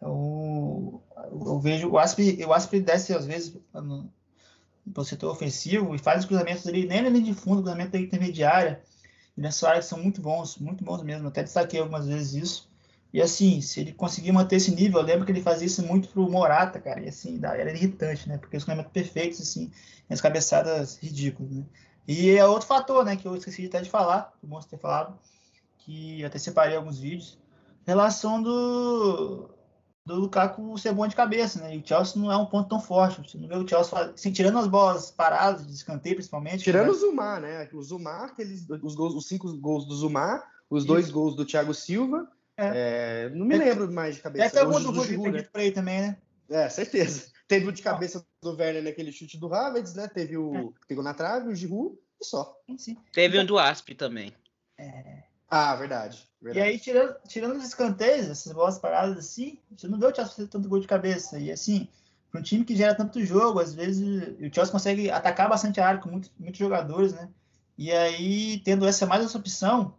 [0.00, 4.10] Eu, eu vejo o Asp, o Asp desce às vezes no,
[4.86, 7.98] no setor ofensivo e faz os cruzamentos ali, nem na linha de fundo, cruzamento da
[7.98, 8.82] intermediária.
[9.36, 11.28] E nessa área são muito bons, muito bons mesmo.
[11.28, 12.67] Até destaquei algumas vezes isso.
[13.12, 16.08] E assim, se ele conseguir manter esse nível, eu lembro que ele fazia isso muito
[16.08, 18.36] pro Morata, cara, e assim, era irritante, né?
[18.36, 19.70] Porque os cruzamentos perfeitos, assim,
[20.10, 21.64] as cabeçadas ridículas, né?
[22.06, 24.78] E é outro fator, né, que eu esqueci até de fatar, que bom você ter
[24.78, 25.18] falado,
[25.78, 27.38] que até separei alguns vídeos,
[27.88, 29.48] relação do,
[30.04, 31.74] do Lukaku ser bom de cabeça, né?
[31.74, 33.20] E o Chelsea não é um ponto tão forte.
[33.22, 36.64] Você não vê o Chelsea assim, tirando as bolas paradas, de escanteio principalmente.
[36.64, 36.90] Tirando né?
[36.90, 37.68] o Zumar, né?
[37.72, 41.14] O Zumar, aqueles, os, gols, os cinco gols do Zumar, os dois Isso.
[41.14, 42.28] gols do Thiago Silva.
[42.58, 43.26] É.
[43.26, 44.44] é, não me É- lembro mais de cabeça.
[44.44, 45.30] Deve ter algum do né?
[45.30, 46.16] perdido por aí também, né?
[46.50, 47.30] É, certeza.
[47.46, 50.08] Teve o de cabeça do Werner naquele chute do Havertz, né?
[50.08, 52.60] Teve o pegou na trave, o Giroud e só.
[52.66, 52.96] Sim, sim.
[53.12, 54.34] Teve um do Asp também.
[55.50, 56.28] Ah, verdade.
[56.42, 56.66] E verdade.
[56.66, 60.48] aí, tirando, tirando os escanteios, essas bolas paradas assim, você não vê o Chelsea fazer
[60.48, 61.38] tanto gol de cabeça.
[61.38, 61.88] E assim,
[62.30, 65.86] para um time que gera tanto jogo, às vezes o Chelsea consegue atacar bastante a
[65.88, 67.28] área com muitos, muitos jogadores, né?
[67.78, 69.94] E aí, tendo essa mais essa opção,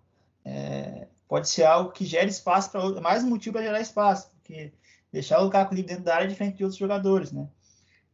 [0.45, 4.73] é, pode ser algo que gere espaço para mais um motivo para gerar espaço, porque
[5.13, 7.47] deixar o Lukaku livre dentro da área é diferente de outros jogadores, né?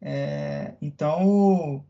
[0.02, 1.84] É, então,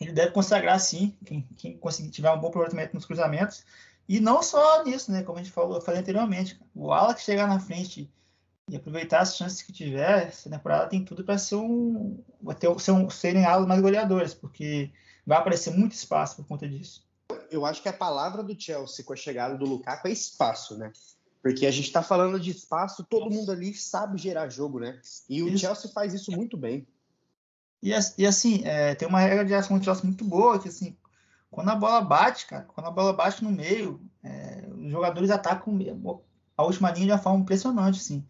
[0.00, 3.64] ele deve consagrar sim, quem, quem conseguir tiver um bom aproveitamento nos cruzamentos.
[4.08, 5.22] E não só nisso, né?
[5.22, 8.10] Como a gente falou, falei anteriormente, o Alex chegar na frente
[8.68, 12.18] e aproveitar as chances que tiver, essa temporada tem tudo para ser um,
[12.58, 14.90] ter, ser um, serem alas mais goleadores, porque
[15.26, 17.06] vai aparecer muito espaço por conta disso.
[17.52, 20.90] Eu acho que a palavra do Chelsea com a chegada do Lukaku é espaço, né?
[21.42, 25.00] Porque a gente tá falando de espaço, todo mundo ali sabe gerar jogo, né?
[25.28, 25.58] E o Isso.
[25.58, 26.86] Chelsea faz isso muito bem.
[27.82, 30.96] E, as- assim, é, tem uma regra de ação do Chelsea muito boa, que assim,
[31.50, 35.78] quando a bola bate, cara, quando a bola bate no meio, é, os jogadores atacam
[36.56, 38.24] a última linha de uma forma impressionante, assim,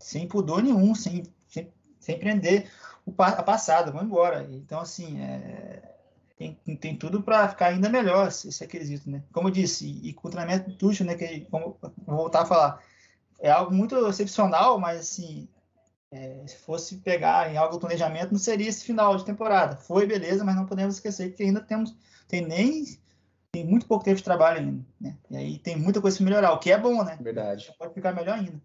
[0.00, 2.70] sem pudor nenhum, sem, sem, sem prender
[3.06, 4.46] o, a passada, vão embora.
[4.50, 5.95] Então, assim, é,
[6.36, 9.22] tem, tem tudo para ficar ainda melhor esse, quesito, né?
[9.32, 12.42] Como eu disse, e, e com o treinamento do Tuchel, né, que como, vou voltar
[12.42, 12.82] a falar,
[13.40, 15.48] é algo muito excepcional, mas assim,
[16.10, 19.76] é, se fosse pegar em algo planejamento, não seria esse final de temporada.
[19.76, 21.96] Foi, beleza, mas não podemos esquecer que ainda temos,
[22.28, 22.84] tem nem,
[23.50, 25.16] tem muito pouco tempo de trabalho ainda, né?
[25.30, 27.18] E aí tem muita coisa para melhorar, o que é bom, né?
[27.20, 27.74] Verdade.
[27.78, 28.60] Pode ficar melhor ainda.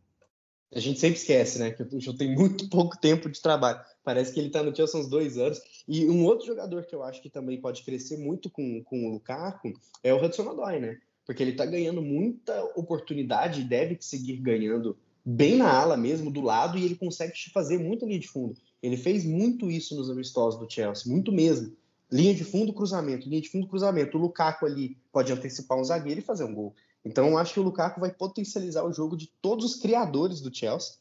[0.74, 1.72] A gente sempre esquece, né?
[1.72, 3.80] Que o Tuchel tem muito pouco tempo de trabalho.
[4.04, 5.62] Parece que ele tá no Chelsea há uns dois anos.
[5.88, 9.12] E um outro jogador que eu acho que também pode crescer muito com, com o
[9.14, 10.98] Lukaku é o Hudson Odoi, né?
[11.26, 16.42] Porque ele tá ganhando muita oportunidade e deve seguir ganhando bem na ala mesmo, do
[16.42, 18.56] lado, e ele consegue fazer muita linha de fundo.
[18.82, 21.76] Ele fez muito isso nos amistosos do Chelsea, muito mesmo.
[22.12, 24.18] Linha de fundo, cruzamento, linha de fundo, cruzamento.
[24.18, 26.76] O Lukaku ali pode antecipar um zagueiro e fazer um gol.
[27.06, 30.54] Então, eu acho que o Lukaku vai potencializar o jogo de todos os criadores do
[30.54, 30.96] Chelsea.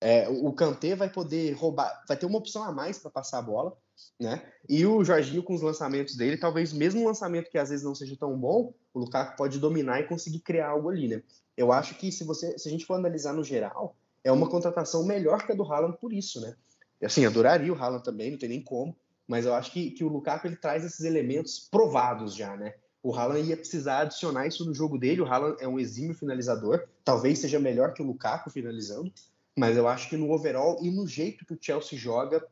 [0.00, 3.42] É, o Kanté vai poder roubar, vai ter uma opção a mais para passar a
[3.42, 3.76] bola,
[4.18, 4.42] né?
[4.68, 7.94] E o Jorginho com os lançamentos dele, talvez mesmo um lançamento que às vezes não
[7.94, 11.22] seja tão bom, o Lukaku pode dominar e conseguir criar algo ali, né?
[11.56, 15.04] Eu acho que se você, se a gente for analisar no geral, é uma contratação
[15.04, 16.54] melhor que a do Haaland por isso, né?
[17.02, 20.08] Assim, adoraria o Haaland também, não tem nem como, mas eu acho que, que o
[20.08, 22.74] Lukaku ele traz esses elementos provados já, né?
[23.02, 25.20] O Haaland ia precisar adicionar isso no jogo dele.
[25.20, 29.12] O Haaland é um exímio finalizador, talvez seja melhor que o Lukaku finalizando,
[29.58, 32.46] mas eu acho que no overall e no jeito que o Chelsea joga,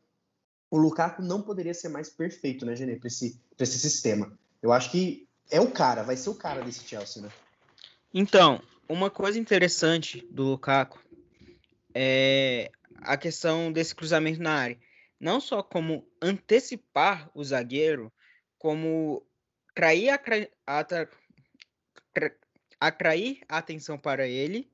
[0.70, 4.36] o Lukaku não poderia ser mais perfeito, né, Genê, para esse, esse sistema.
[4.60, 7.30] Eu acho que é o cara, vai ser o cara desse Chelsea, né?
[8.12, 10.98] Então, uma coisa interessante do Lukaku
[11.94, 14.78] é a questão desse cruzamento na área.
[15.20, 18.12] Não só como antecipar o zagueiro,
[18.58, 19.26] como
[19.70, 20.14] atrair a,
[20.78, 21.10] atra-
[22.80, 24.70] atrair a atenção para ele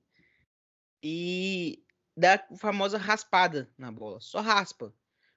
[1.02, 1.82] e
[2.16, 4.20] dar a famosa raspada na bola.
[4.20, 4.94] Só raspa.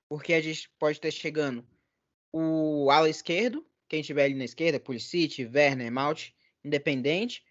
[0.07, 1.65] Porque a gente pode estar chegando
[2.31, 7.43] o ala esquerdo, quem tiver ali na esquerda, Pulisic, Werner, Malte, independente,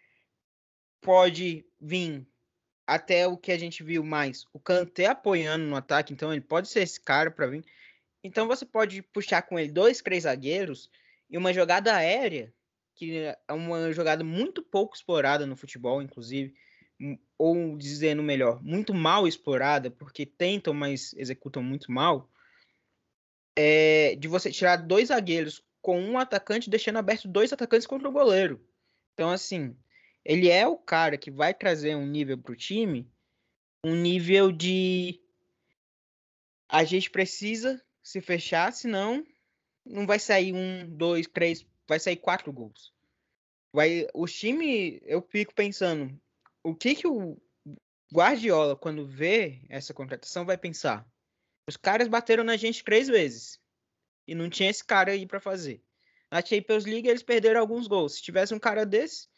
[1.01, 2.27] pode vir
[2.87, 6.69] até o que a gente viu mais, o Kanté apoiando no ataque, então ele pode
[6.69, 7.65] ser esse cara para vir.
[8.23, 10.91] Então você pode puxar com ele dois, três zagueiros
[11.31, 12.53] e uma jogada aérea,
[12.95, 16.55] que é uma jogada muito pouco explorada no futebol, inclusive,
[17.39, 22.31] ou dizendo melhor, muito mal explorada, porque tentam, mas executam muito mal,
[23.57, 28.13] é de você tirar dois zagueiros com um atacante, deixando aberto dois atacantes contra o
[28.13, 28.65] goleiro.
[29.13, 29.77] Então, assim,
[30.25, 33.11] ele é o cara que vai trazer um nível pro time,
[33.85, 35.21] um nível de
[36.69, 39.25] a gente precisa se fechar, senão
[39.85, 42.93] não vai sair um, dois, três, vai sair quatro gols.
[43.73, 46.19] Vai, o time, eu fico pensando,
[46.65, 47.37] o que que o
[48.13, 51.07] Guardiola, quando vê essa contratação, vai pensar?
[51.69, 53.61] Os caras bateram na gente três vezes
[54.27, 55.83] e não tinha esse cara aí para fazer.
[56.31, 58.15] Na Champions League eles perderam alguns gols.
[58.15, 59.29] Se tivesse um cara desse,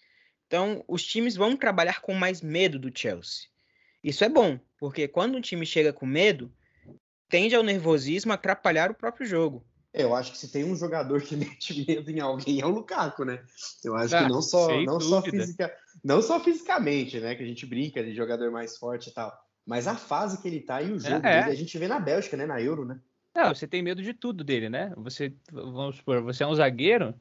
[0.47, 3.49] então os times vão trabalhar com mais medo do Chelsea.
[4.03, 6.53] Isso é bom, porque quando um time chega com medo,
[7.29, 9.67] tende ao nervosismo atrapalhar o próprio jogo.
[9.93, 13.25] Eu acho que se tem um jogador que mete medo em alguém é o Lukaku,
[13.25, 13.45] né?
[13.83, 17.35] Eu acho Ah, que não só, não só física, Não só fisicamente, né?
[17.35, 19.37] Que a gente brinca de jogador mais forte e tal.
[19.66, 21.40] Mas a fase que ele tá e o jogo É, é.
[21.40, 22.47] dele, a gente vê na Bélgica, né?
[22.47, 23.01] Na Euro, né?
[23.35, 24.92] Não, você tem medo de tudo dele, né?
[24.99, 27.12] Você, vamos supor, você é um zagueiro,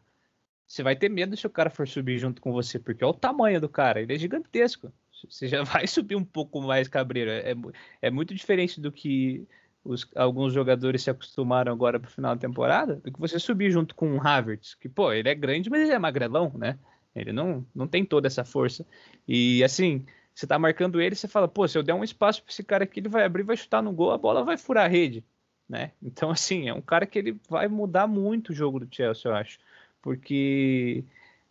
[0.67, 3.17] você vai ter medo se o cara for subir junto com você, porque olha o
[3.19, 4.93] tamanho do cara, ele é gigantesco.
[5.28, 7.32] Você já vai subir um pouco mais cabreiro.
[7.32, 7.56] É, é
[8.04, 9.48] é muito diferente do que
[9.84, 13.95] os- alguns jogadores se acostumaram agora pro final da temporada, do que você subir junto
[13.95, 16.78] com o Havertz, que, pô, ele é grande, mas ele é magrelão, né?
[17.15, 18.86] Ele não, não tem toda essa força.
[19.28, 22.51] E assim, você tá marcando ele, você fala, pô, se eu der um espaço pra
[22.51, 24.88] esse cara aqui, ele vai abrir, vai chutar no gol, a bola vai furar a
[24.88, 25.23] rede
[25.67, 25.91] né?
[26.01, 29.36] Então, assim, é um cara que ele vai mudar muito o jogo do Chelsea, eu
[29.36, 29.60] acho.
[30.01, 31.04] Porque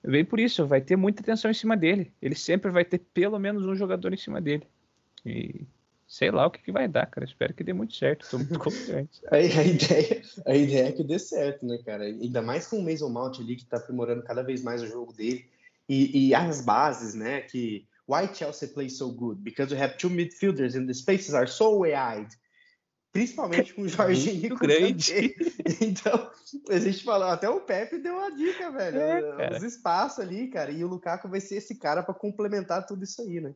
[0.03, 2.13] vem por isso, vai ter muita atenção em cima dele.
[2.23, 4.65] Ele sempre vai ter pelo menos um jogador em cima dele.
[5.27, 5.63] E
[6.07, 7.27] sei lá o que, que vai dar, cara.
[7.27, 8.29] Espero que dê muito certo.
[8.31, 9.21] Tô muito confiante.
[9.27, 12.05] A, a ideia, a ideia é que dê certo, né, cara?
[12.05, 15.13] Ainda mais com o Mason Mount ali, que tá aprimorando cada vez mais o jogo
[15.13, 15.47] dele.
[15.89, 17.43] E, e as bases, né?
[17.43, 19.41] Que why Chelsea plays so good?
[19.43, 22.35] Because we have two midfielders and the spaces are so wide.
[23.13, 25.35] Principalmente com o Jorginho e Muito grande.
[25.81, 26.31] Então,
[26.69, 28.99] a gente falou, até o Pepe deu uma dica, velho.
[28.99, 29.57] É.
[29.57, 30.71] Os espaços ali, cara.
[30.71, 33.55] E o Lukaku vai ser esse cara para complementar tudo isso aí, né?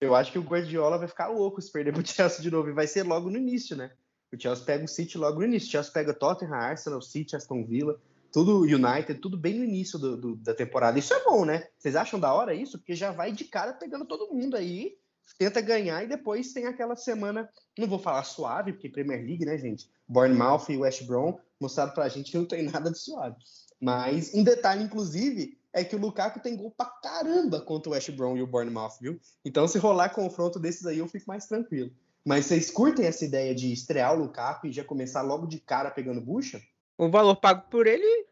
[0.00, 2.68] Eu acho que o Guardiola vai ficar louco se perder pro Chelsea de novo.
[2.68, 3.90] E vai ser logo no início, né?
[4.32, 5.68] O Chelsea pega o City logo no início.
[5.68, 8.00] O Chelsea pega Tottenham, Arsenal, City, Aston Villa,
[8.36, 10.98] tudo United, tudo bem no início do- do- da temporada.
[10.98, 11.68] Isso é bom, né?
[11.78, 12.76] Vocês acham da hora isso?
[12.76, 14.92] Porque já vai de cara pegando todo mundo aí,
[15.38, 19.56] tenta ganhar e depois tem aquela semana, não vou falar suave, porque Premier League, né,
[19.56, 19.88] gente?
[20.06, 23.36] Bournemouth e West Brom mostraram pra gente que não tem nada de suave.
[23.80, 28.10] Mas um detalhe, inclusive, é que o Lukaku tem gol pra caramba contra o West
[28.10, 29.18] Brom e o Bournemouth, viu?
[29.46, 31.90] Então, se rolar confronto desses aí, eu fico mais tranquilo.
[32.22, 35.90] Mas vocês curtem essa ideia de estrear o Lukaku e já começar logo de cara
[35.90, 36.60] pegando bucha?
[36.98, 38.25] O valor pago por ele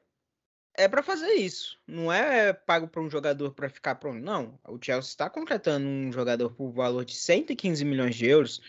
[0.77, 1.79] é para fazer isso.
[1.87, 4.21] Não é pago por um jogador para ficar pronto.
[4.21, 4.59] Não.
[4.67, 8.61] O Chelsea está contratando um jogador por valor de 115 milhões de euros.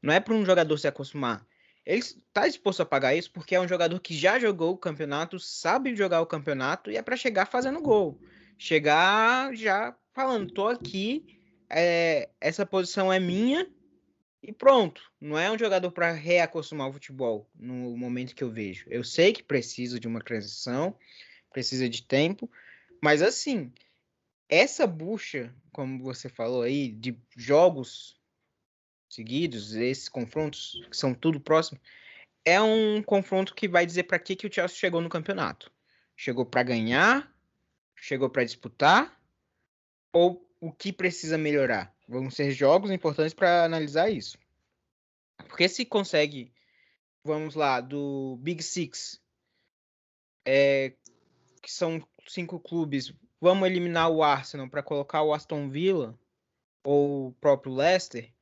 [0.00, 1.44] Não é para um jogador se acostumar.
[1.84, 5.40] Ele está disposto a pagar isso porque é um jogador que já jogou o campeonato,
[5.40, 8.20] sabe jogar o campeonato e é para chegar fazendo gol.
[8.58, 11.40] Chegar já falando, tô aqui,
[11.70, 13.66] é, essa posição é minha
[14.42, 15.00] e pronto.
[15.20, 18.84] Não é um jogador para reacostumar o futebol no momento que eu vejo.
[18.88, 20.94] Eu sei que precisa de uma transição,
[21.50, 22.50] precisa de tempo,
[23.02, 23.72] mas assim,
[24.48, 28.18] essa bucha, como você falou aí, de jogos
[29.08, 31.80] seguidos, esses confrontos que são tudo próximo,
[32.44, 35.70] é um confronto que vai dizer para que, que o Chelsea chegou no campeonato.
[36.16, 37.32] Chegou para ganhar,
[37.94, 39.20] chegou para disputar,
[40.12, 41.94] ou o que precisa melhorar?
[42.08, 44.38] Vão ser jogos importantes para analisar isso.
[45.46, 46.52] Porque se consegue,
[47.22, 49.20] vamos lá, do Big Six,
[50.44, 50.94] é,
[51.68, 56.18] que são cinco clubes, vamos eliminar o Arsenal para colocar o Aston Villa
[56.82, 58.32] ou o próprio Leicester.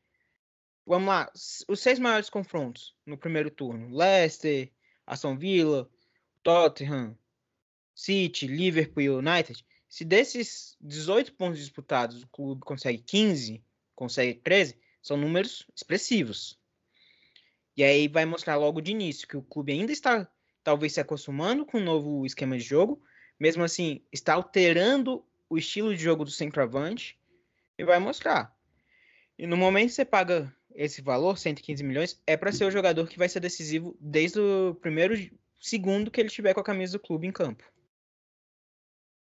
[0.87, 1.33] Vamos lá,
[1.67, 4.71] os seis maiores confrontos no primeiro turno: Leicester,
[5.05, 5.91] Aston Villa,
[6.45, 7.19] Tottenham,
[7.93, 9.67] City, Liverpool e United.
[9.89, 13.61] Se desses 18 pontos disputados o clube consegue 15,
[13.97, 16.57] consegue 13, são números expressivos.
[17.77, 20.31] E aí vai mostrar logo de início que o clube ainda está
[20.67, 23.01] talvez se acostumando com o novo esquema de jogo,
[23.38, 27.18] mesmo assim está alterando o estilo de jogo do centroavante
[27.79, 28.55] e vai mostrar.
[29.38, 33.09] E no momento que você paga esse valor, 115 milhões, é para ser o jogador
[33.09, 35.14] que vai ser decisivo desde o primeiro
[35.61, 37.64] segundo que ele estiver com a camisa do clube em campo.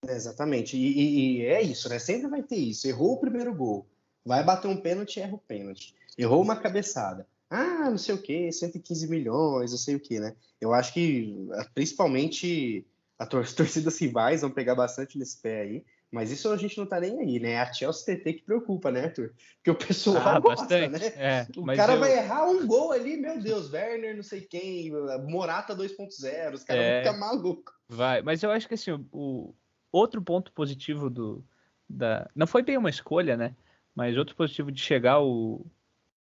[0.06, 0.76] Exatamente.
[0.76, 1.98] E, e- e é isso, né?
[1.98, 2.86] Sempre vai ter isso.
[2.86, 3.86] Errou o primeiro gol.
[4.24, 5.94] Vai bater um pênalti, erra o pênalti.
[6.16, 7.26] Errou uma cabeçada.
[7.50, 10.36] Ah, não sei o quê, 115 milhões, não sei o quê, né?
[10.60, 12.86] Eu acho que principalmente
[13.26, 15.84] tor- as torcidas rivais vão pegar bastante nesse pé aí.
[16.10, 17.50] Mas isso a gente não tá nem aí, né?
[17.50, 19.34] É a Chelsea TT que preocupa, né, Arthur?
[19.56, 20.90] Porque o pessoal Ah, gosta, bastante.
[21.04, 21.12] né?
[21.16, 24.90] É, O cara eu- vai errar um gol ali, meu Deus, Werner, não sei quem,
[25.28, 26.90] Morata 2.0, os caras É.
[26.90, 27.74] vão ficar malucos.
[27.90, 29.54] Vai, mas eu acho que assim, o, o
[29.92, 31.44] outro ponto positivo do
[31.86, 33.54] da não foi bem uma escolha, né?
[33.94, 35.66] Mas outro positivo de chegar o,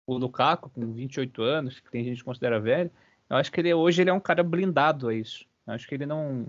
[0.05, 2.91] o Lukaku com 28 anos, que tem gente que considera velho,
[3.29, 5.45] eu acho que ele hoje ele é um cara blindado a isso.
[5.67, 6.47] Eu acho que ele não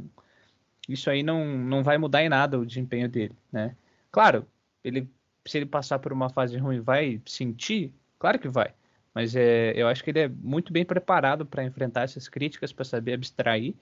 [0.88, 3.76] isso aí não, não vai mudar em nada o desempenho dele, né?
[4.10, 4.46] Claro,
[4.82, 5.08] ele
[5.46, 7.92] se ele passar por uma fase ruim, vai sentir?
[8.18, 8.74] Claro que vai.
[9.14, 12.84] Mas é, eu acho que ele é muito bem preparado para enfrentar essas críticas, para
[12.84, 13.74] saber abstrair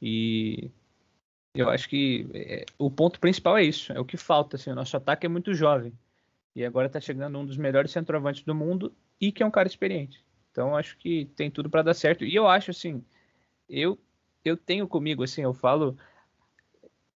[0.00, 0.70] e
[1.54, 4.56] eu acho que é, o ponto principal é isso, é o que falta.
[4.56, 5.92] Assim, o nosso ataque é muito jovem.
[6.54, 9.68] E agora está chegando um dos melhores centroavantes do mundo e que é um cara
[9.68, 10.24] experiente.
[10.50, 12.24] Então acho que tem tudo para dar certo.
[12.24, 13.04] E eu acho assim,
[13.68, 13.98] eu
[14.44, 15.96] eu tenho comigo assim, eu falo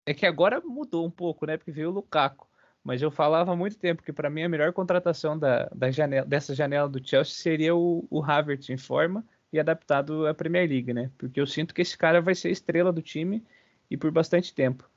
[0.06, 1.56] é que agora mudou um pouco, né?
[1.56, 2.46] Porque veio o Lukaku.
[2.82, 6.26] mas eu falava há muito tempo que para mim a melhor contratação da, da janela,
[6.26, 10.92] dessa janela do Chelsea seria o, o Havertz em forma e adaptado à Premier League,
[10.92, 11.10] né?
[11.16, 13.44] Porque eu sinto que esse cara vai ser estrela do time
[13.90, 14.88] e por bastante tempo.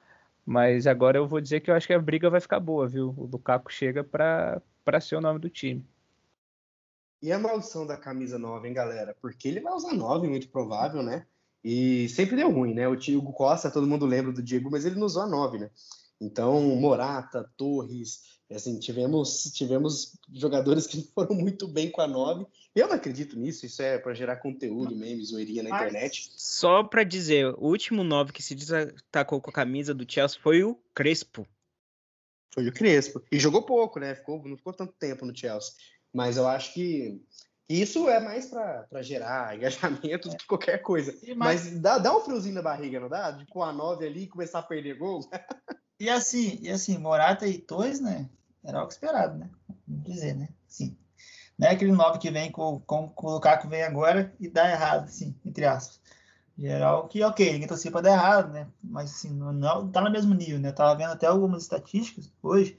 [0.45, 3.13] Mas agora eu vou dizer que eu acho que a briga vai ficar boa, viu?
[3.17, 4.61] O Lukaku chega para
[5.01, 5.85] ser o nome do time.
[7.21, 9.15] E a maldição da camisa 9, hein, galera?
[9.21, 11.25] Porque ele vai usar 9, muito provável, né?
[11.63, 12.87] E sempre deu ruim, né?
[12.87, 15.69] O Diego Costa, todo mundo lembra do Diego, mas ele não usou a 9, né?
[16.19, 22.45] Então, Morata, Torres, assim, tivemos, tivemos jogadores que foram muito bem com a 9.
[22.75, 26.31] Eu não acredito nisso, isso é para gerar conteúdo, memes, zoeirinha na internet.
[26.35, 30.63] Só para dizer, o último 9 que se destacou com a camisa do Chelsea foi
[30.63, 31.47] o Crespo.
[32.53, 33.21] Foi o Crespo.
[33.31, 34.15] E jogou pouco, né?
[34.15, 35.73] Ficou, não ficou tanto tempo no Chelsea.
[36.13, 37.21] Mas eu acho que
[37.69, 41.13] isso é mais para gerar engajamento do que qualquer coisa.
[41.35, 43.31] Mas dá, dá um friozinho na barriga, não dá?
[43.31, 45.21] De pôr a 9 ali e começar a perder gol.
[45.99, 48.29] e assim, e assim, Morata e Torres, né?
[48.63, 49.49] Era algo esperado, né?
[49.87, 50.49] Vamos dizer, né?
[50.67, 50.97] Sim.
[51.57, 54.69] Não é aquele 9 que vem com, com, com o Lukaku vem agora e dá
[54.69, 55.99] errado, assim, entre aspas.
[56.57, 58.67] Geral que, ok, ninguém torcia para dar errado, né?
[58.83, 60.69] Mas assim, não, não tá no mesmo nível, né?
[60.69, 62.77] Eu tava vendo até algumas estatísticas hoje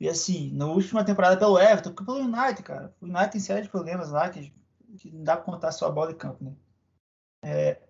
[0.00, 2.94] e assim, na última temporada pelo Everton, porque pelo United, cara.
[3.00, 4.52] O United tem série de problemas lá que,
[4.98, 6.52] que não dá pra contar só a bola de campo, né?
[7.42, 7.80] É,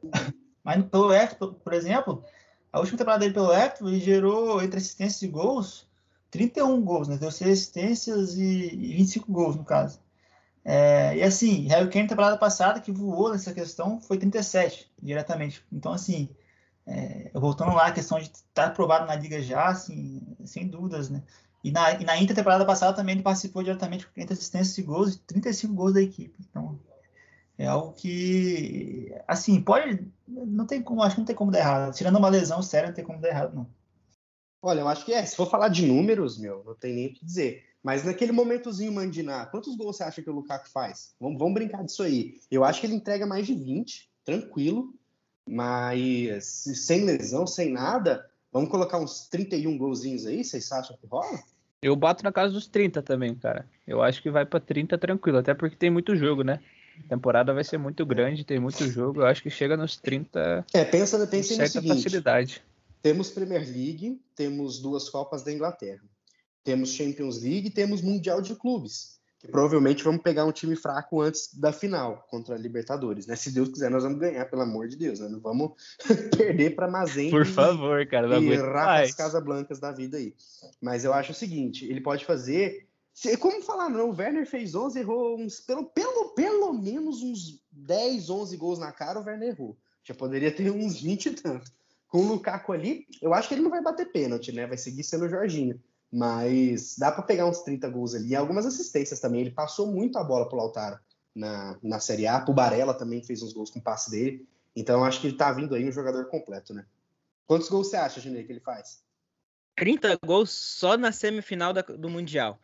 [0.65, 2.25] mas pelo Everton, por exemplo,
[2.73, 5.89] a última temporada dele pelo Everton, ele gerou entre assistências e gols
[6.31, 7.17] 31 gols, né?
[7.17, 10.01] Deu 6 assistências e, e 25 gols, no caso.
[10.65, 15.65] É, e assim, Harry Kane, temporada passada, que voou nessa questão, foi 37, diretamente.
[15.73, 16.29] Então, assim,
[16.87, 21.09] é, voltando lá, a questão de estar tá aprovado na liga já, assim, sem dúvidas,
[21.09, 21.23] né?
[21.63, 24.83] E na, e na Inter temporada passada também ele participou diretamente com 30 assistências e
[24.83, 26.35] gols e 35 gols da equipe.
[26.49, 26.79] Então,
[27.59, 30.07] é algo que, assim, pode.
[30.27, 31.95] Não tem como, acho que não tem como dar errado.
[31.95, 33.67] Tirando uma lesão séria, não tem como dar errado, não.
[34.63, 35.25] Olha, eu acho que é.
[35.27, 37.65] Se for falar de números, meu, não tem nem o que dizer.
[37.83, 41.15] Mas naquele momentozinho Mandiná, quantos gols você acha que o Lukaku faz?
[41.19, 42.41] Vamos, vamos brincar disso aí.
[42.51, 44.95] Eu acho que ele entrega mais de 20, tranquilo.
[45.49, 48.29] Mas sem lesão, sem nada,
[48.59, 51.39] Vamos colocar uns 31 golzinhos aí, vocês acham que rola?
[51.81, 53.65] Eu bato na casa dos 30 também, cara.
[53.87, 56.59] Eu acho que vai para 30 tranquilo, até porque tem muito jogo, né?
[57.05, 59.21] A temporada vai ser muito grande, tem muito jogo.
[59.21, 60.67] Eu acho que chega nos 30.
[60.75, 62.61] É, pensa, pensa com certa facilidade.
[63.01, 66.03] Temos Premier League, temos duas Copas da Inglaterra.
[66.65, 71.55] Temos Champions League, temos Mundial de Clubes que provavelmente vamos pegar um time fraco antes
[71.55, 73.37] da final contra a Libertadores, né?
[73.37, 75.29] Se Deus quiser, nós vamos ganhar, pelo amor de Deus, né?
[75.29, 75.73] Não vamos
[76.37, 80.35] perder para Mazembe Por favor, cara, não e Rafa Casas Blancas da vida aí.
[80.81, 82.89] Mas eu acho o seguinte, ele pode fazer
[83.41, 84.11] como falar, não?
[84.11, 88.93] O Werner fez 11, errou uns, pelo, pelo, pelo menos uns 10, 11 gols na
[88.93, 89.77] cara, o Werner errou.
[90.05, 91.71] Já poderia ter uns 20 e tanto.
[92.07, 94.67] Com o Lukaku ali, eu acho que ele não vai bater pênalti, né?
[94.67, 95.81] Vai seguir sendo o Jorginho.
[96.11, 98.31] Mas dá para pegar uns 30 gols ali.
[98.31, 99.43] E algumas assistências também.
[99.43, 100.99] Ele passou muito a bola pro Lautaro
[101.35, 102.45] na, na Série A.
[102.49, 104.49] O Barella também fez uns gols com passe dele.
[104.75, 106.87] Então acho que ele tá vindo aí um jogador completo, né?
[107.47, 109.03] Quantos gols você acha, Junei, que ele faz?
[109.77, 112.61] 30 gols só na semifinal da, do Mundial.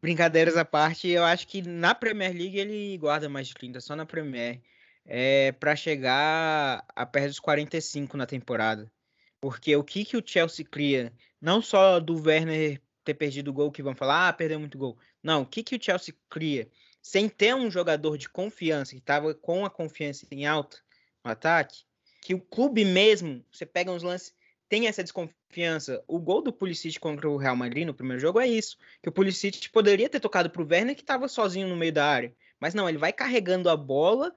[0.00, 3.94] Brincadeiras à parte, eu acho que na Premier League ele guarda mais de 30, só
[3.94, 4.60] na Premier.
[5.04, 8.90] É, para chegar a perto dos 45 na temporada.
[9.40, 13.72] Porque o que, que o Chelsea cria não só do Werner ter perdido o gol,
[13.72, 14.98] que vão falar, ah, perdeu muito gol.
[15.22, 16.68] Não, o que, que o Chelsea cria?
[17.00, 20.78] Sem ter um jogador de confiança, que estava com a confiança em alta
[21.24, 21.84] no ataque,
[22.20, 24.34] que o clube mesmo, você pega uns lances,
[24.68, 26.04] tem essa desconfiança.
[26.06, 29.12] O gol do Pulisic contra o Real Madrid no primeiro jogo é isso, que o
[29.12, 32.34] Pulisic poderia ter tocado para o Werner, que estava sozinho no meio da área.
[32.60, 34.34] Mas não, ele vai carregando a bola,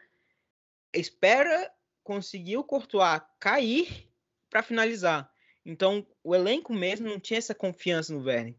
[0.94, 1.70] espera
[2.04, 4.10] conseguir o Courtois cair
[4.54, 5.28] para finalizar.
[5.66, 8.56] Então, o elenco mesmo não tinha essa confiança no Werner.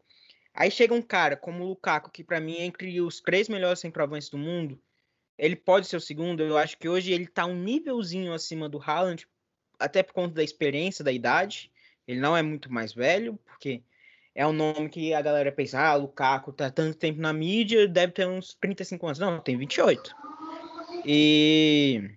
[0.52, 3.78] Aí chega um cara como o Lukaku, que para mim é entre os três melhores
[3.78, 4.80] centroavantes do mundo.
[5.38, 6.42] Ele pode ser o segundo.
[6.42, 9.24] Eu acho que hoje ele tá um nívelzinho acima do Haaland,
[9.78, 11.70] até por conta da experiência, da idade.
[12.08, 13.80] Ele não é muito mais velho, porque
[14.34, 18.12] é um nome que a galera pensa, ah, Lukaku tá tanto tempo na mídia, deve
[18.12, 19.18] ter uns 35 anos.
[19.20, 20.12] Não, tem 28.
[21.06, 22.10] E,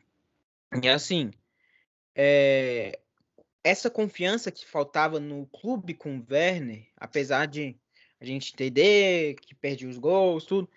[0.82, 1.32] e assim,
[2.16, 3.00] é,
[3.68, 7.76] essa confiança que faltava no clube com o Werner, apesar de
[8.18, 10.70] a gente entender que perde os gols, tudo,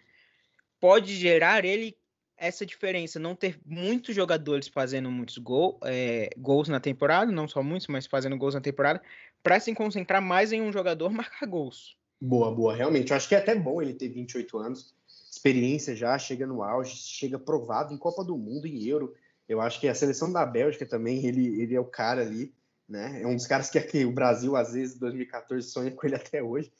[0.80, 1.96] pode gerar ele
[2.36, 7.62] essa diferença, não ter muitos jogadores fazendo muitos gol, é, gols na temporada, não só
[7.62, 9.00] muitos, mas fazendo gols na temporada,
[9.40, 11.96] para se concentrar mais em um jogador marcar gols.
[12.20, 13.10] Boa, boa, realmente.
[13.10, 14.92] Eu acho que é até bom ele ter 28 anos,
[15.30, 19.14] experiência já, chega no auge, chega provado em Copa do Mundo, em Euro.
[19.48, 22.52] Eu acho que a seleção da Bélgica também, ele, ele é o cara ali
[22.90, 23.22] né?
[23.22, 26.16] É um dos caras que, que o Brasil, às vezes, em 2014, sonha com ele
[26.16, 26.72] até hoje.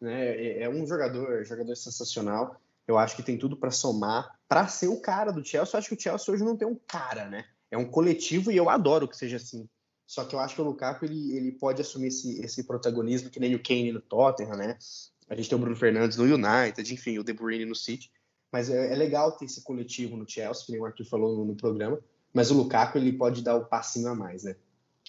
[0.00, 0.28] Né?
[0.28, 2.60] É, é um jogador, jogador sensacional.
[2.86, 5.74] Eu acho que tem tudo para somar, para ser o cara do Chelsea.
[5.74, 7.44] Eu acho que o Chelsea hoje não tem um cara, né?
[7.68, 9.68] É um coletivo e eu adoro que seja assim.
[10.06, 13.40] Só que eu acho que o Lukaku ele, ele pode assumir esse, esse protagonismo que
[13.40, 14.78] nem o Kane no Tottenham, né?
[15.28, 18.12] A gente tem o Bruno Fernandes no United, enfim, o De Bruyne no City.
[18.52, 21.44] Mas é, é legal ter esse coletivo no Chelsea, que nem o Arthur falou no,
[21.44, 21.98] no programa.
[22.32, 24.54] Mas o Lukaku ele pode dar o passinho a mais, né?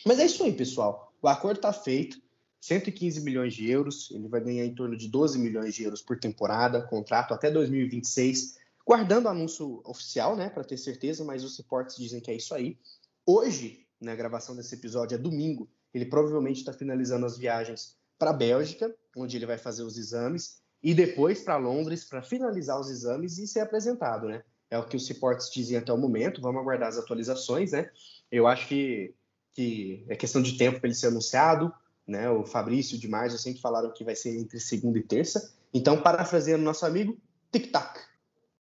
[0.05, 1.13] Mas é isso aí, pessoal.
[1.21, 2.21] O acordo está feito.
[2.59, 4.09] 115 milhões de euros.
[4.11, 8.57] Ele vai ganhar em torno de 12 milhões de euros por temporada, contrato até 2026,
[8.85, 12.53] guardando o anúncio oficial, né, para ter certeza, mas os reportes dizem que é isso
[12.55, 12.77] aí.
[13.25, 18.33] Hoje, na gravação desse episódio, é domingo, ele provavelmente está finalizando as viagens para a
[18.33, 23.37] Bélgica, onde ele vai fazer os exames, e depois para Londres para finalizar os exames
[23.37, 24.43] e ser apresentado, né?
[24.69, 26.41] É o que os reportes dizem até o momento.
[26.41, 27.89] Vamos aguardar as atualizações, né?
[28.31, 29.13] Eu acho que,
[29.57, 31.73] que é questão de tempo para ele ser anunciado,
[32.05, 32.29] né?
[32.29, 35.51] O Fabrício e demais já sempre falaram que vai ser entre segunda e terça.
[35.73, 37.17] Então, parafraseando nosso amigo,
[37.51, 37.99] tic-tac,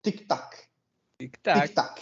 [0.01, 0.57] tic-tac,
[1.19, 1.67] Tic-tac.
[1.67, 2.01] tic-tac.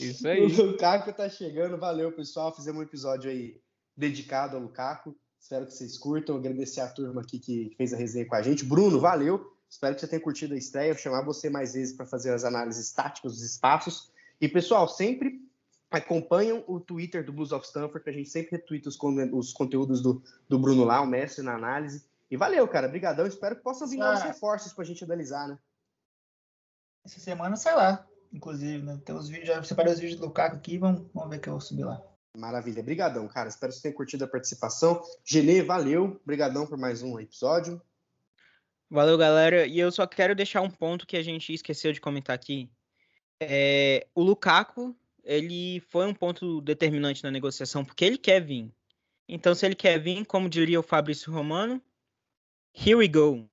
[0.00, 0.40] Isso aí.
[0.56, 2.54] O Lukaku tá chegando, valeu pessoal.
[2.56, 3.60] Fizemos um episódio aí
[3.94, 5.14] dedicado ao Lukaku.
[5.38, 6.36] Espero que vocês curtam.
[6.36, 8.64] Agradecer a turma aqui que fez a resenha com a gente.
[8.64, 9.52] Bruno, valeu.
[9.68, 10.94] Espero que você tenha curtido a estreia.
[10.94, 14.10] Vou chamar você mais vezes para fazer as análises táticas dos espaços.
[14.40, 15.45] E pessoal, sempre
[15.90, 18.98] acompanham o Twitter do Blues of Stanford, que a gente sempre retweeta os,
[19.32, 22.04] os conteúdos do, do Bruno lá, o mestre na análise.
[22.30, 22.88] E valeu, cara.
[22.88, 23.26] Obrigadão.
[23.26, 24.26] Espero que possa vir novos Ah.
[24.26, 25.58] reforços para a gente analisar, né?
[27.04, 29.00] Essa semana sai lá, inclusive, né?
[29.04, 31.52] Tem os vídeos, já separei os vídeos do Lukaku aqui, vamos, vamos ver que eu
[31.52, 32.02] vou subir lá.
[32.36, 32.82] Maravilha.
[32.82, 33.48] Brigadão, cara.
[33.48, 35.00] Espero que você tenha curtido a participação.
[35.24, 36.20] Genê, valeu.
[36.26, 37.80] Brigadão por mais um episódio.
[38.90, 39.66] Valeu, galera.
[39.66, 42.68] E eu só quero deixar um ponto que a gente esqueceu de comentar aqui.
[43.40, 44.94] É, o Lukaku,
[45.26, 48.72] ele foi um ponto determinante na negociação, porque ele quer vir.
[49.28, 51.82] Então, se ele quer vir, como diria o Fabrício Romano,
[52.72, 53.48] here we go.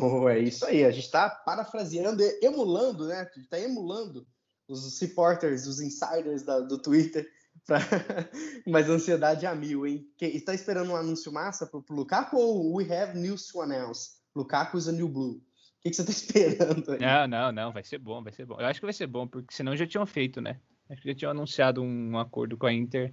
[0.00, 0.84] Oh, é isso aí.
[0.84, 3.20] A gente está parafraseando, e emulando, né?
[3.20, 4.26] A gente está emulando
[4.68, 7.28] os reporters, os insiders da- do Twitter.
[7.66, 7.80] Pra...
[8.66, 10.08] Mas a ansiedade é a mil, hein?
[10.20, 14.12] Está esperando um anúncio massa pro, pro Lukaku ou we have news to announce?
[14.36, 15.32] Lukaku is a new blue.
[15.32, 15.42] O
[15.82, 16.12] que, que você está
[16.62, 17.00] esperando aí?
[17.00, 18.60] Não, não, não, vai ser bom, vai ser bom.
[18.60, 20.60] Eu acho que vai ser bom, porque senão já tinham feito, né?
[20.88, 23.12] Acho que já tinham anunciado um acordo com a Inter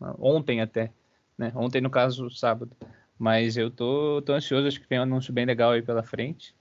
[0.00, 0.92] ah, ontem até,
[1.36, 1.52] né?
[1.54, 2.76] Ontem, no caso, sábado.
[3.18, 6.54] Mas eu tô, tô ansioso, acho que tem um anúncio bem legal aí pela frente.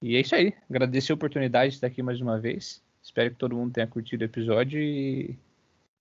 [0.00, 0.52] E é isso aí.
[0.68, 2.82] Agradecer a oportunidade de estar aqui mais uma vez.
[3.02, 5.38] Espero que todo mundo tenha curtido o episódio e,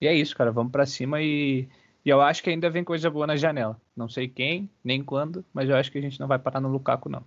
[0.02, 0.52] e é isso, cara.
[0.52, 1.68] Vamos pra cima e,
[2.04, 3.80] e eu acho que ainda vem coisa boa na janela.
[3.96, 6.70] Não sei quem, nem quando, mas eu acho que a gente não vai parar no
[6.70, 7.24] Lukaku, não.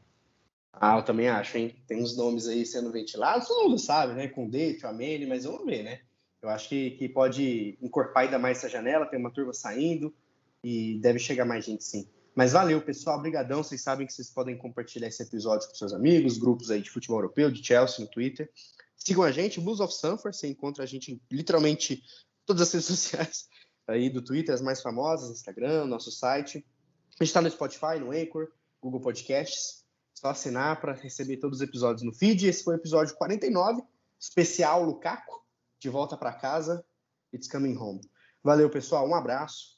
[0.73, 1.75] Ah, eu também acho, hein?
[1.87, 4.29] Tem uns nomes aí sendo ventilados, todo mundo sabe, né?
[4.29, 6.01] Com o Date, o Amene, mas vamos ver, né?
[6.45, 10.15] Eu acho que, que pode encorpar ainda mais essa janela, tem uma turma saindo
[10.63, 12.07] e deve chegar mais gente sim.
[12.35, 13.63] Mas valeu, pessoal, brigadão.
[13.63, 17.17] Vocês sabem que vocês podem compartilhar esse episódio com seus amigos, grupos aí de futebol
[17.17, 18.51] europeu, de Chelsea no Twitter.
[18.95, 22.03] Sigam a gente, Blues of Sanford, você encontra a gente em literalmente
[22.45, 23.49] todas as redes sociais
[23.89, 26.59] aí do Twitter, as mais famosas, Instagram, nosso site.
[27.19, 28.49] A gente está no Spotify, no Anchor,
[28.83, 29.83] Google Podcasts.
[30.13, 32.47] Só assinar para receber todos os episódios no feed.
[32.47, 33.83] Esse foi o episódio 49,
[34.21, 35.44] especial Lukaku,
[35.85, 36.83] de volta para casa.
[37.31, 38.01] It's coming home.
[38.43, 39.07] Valeu, pessoal.
[39.07, 39.77] Um abraço.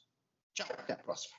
[0.53, 0.67] Tchau.
[0.71, 1.35] Até a próxima.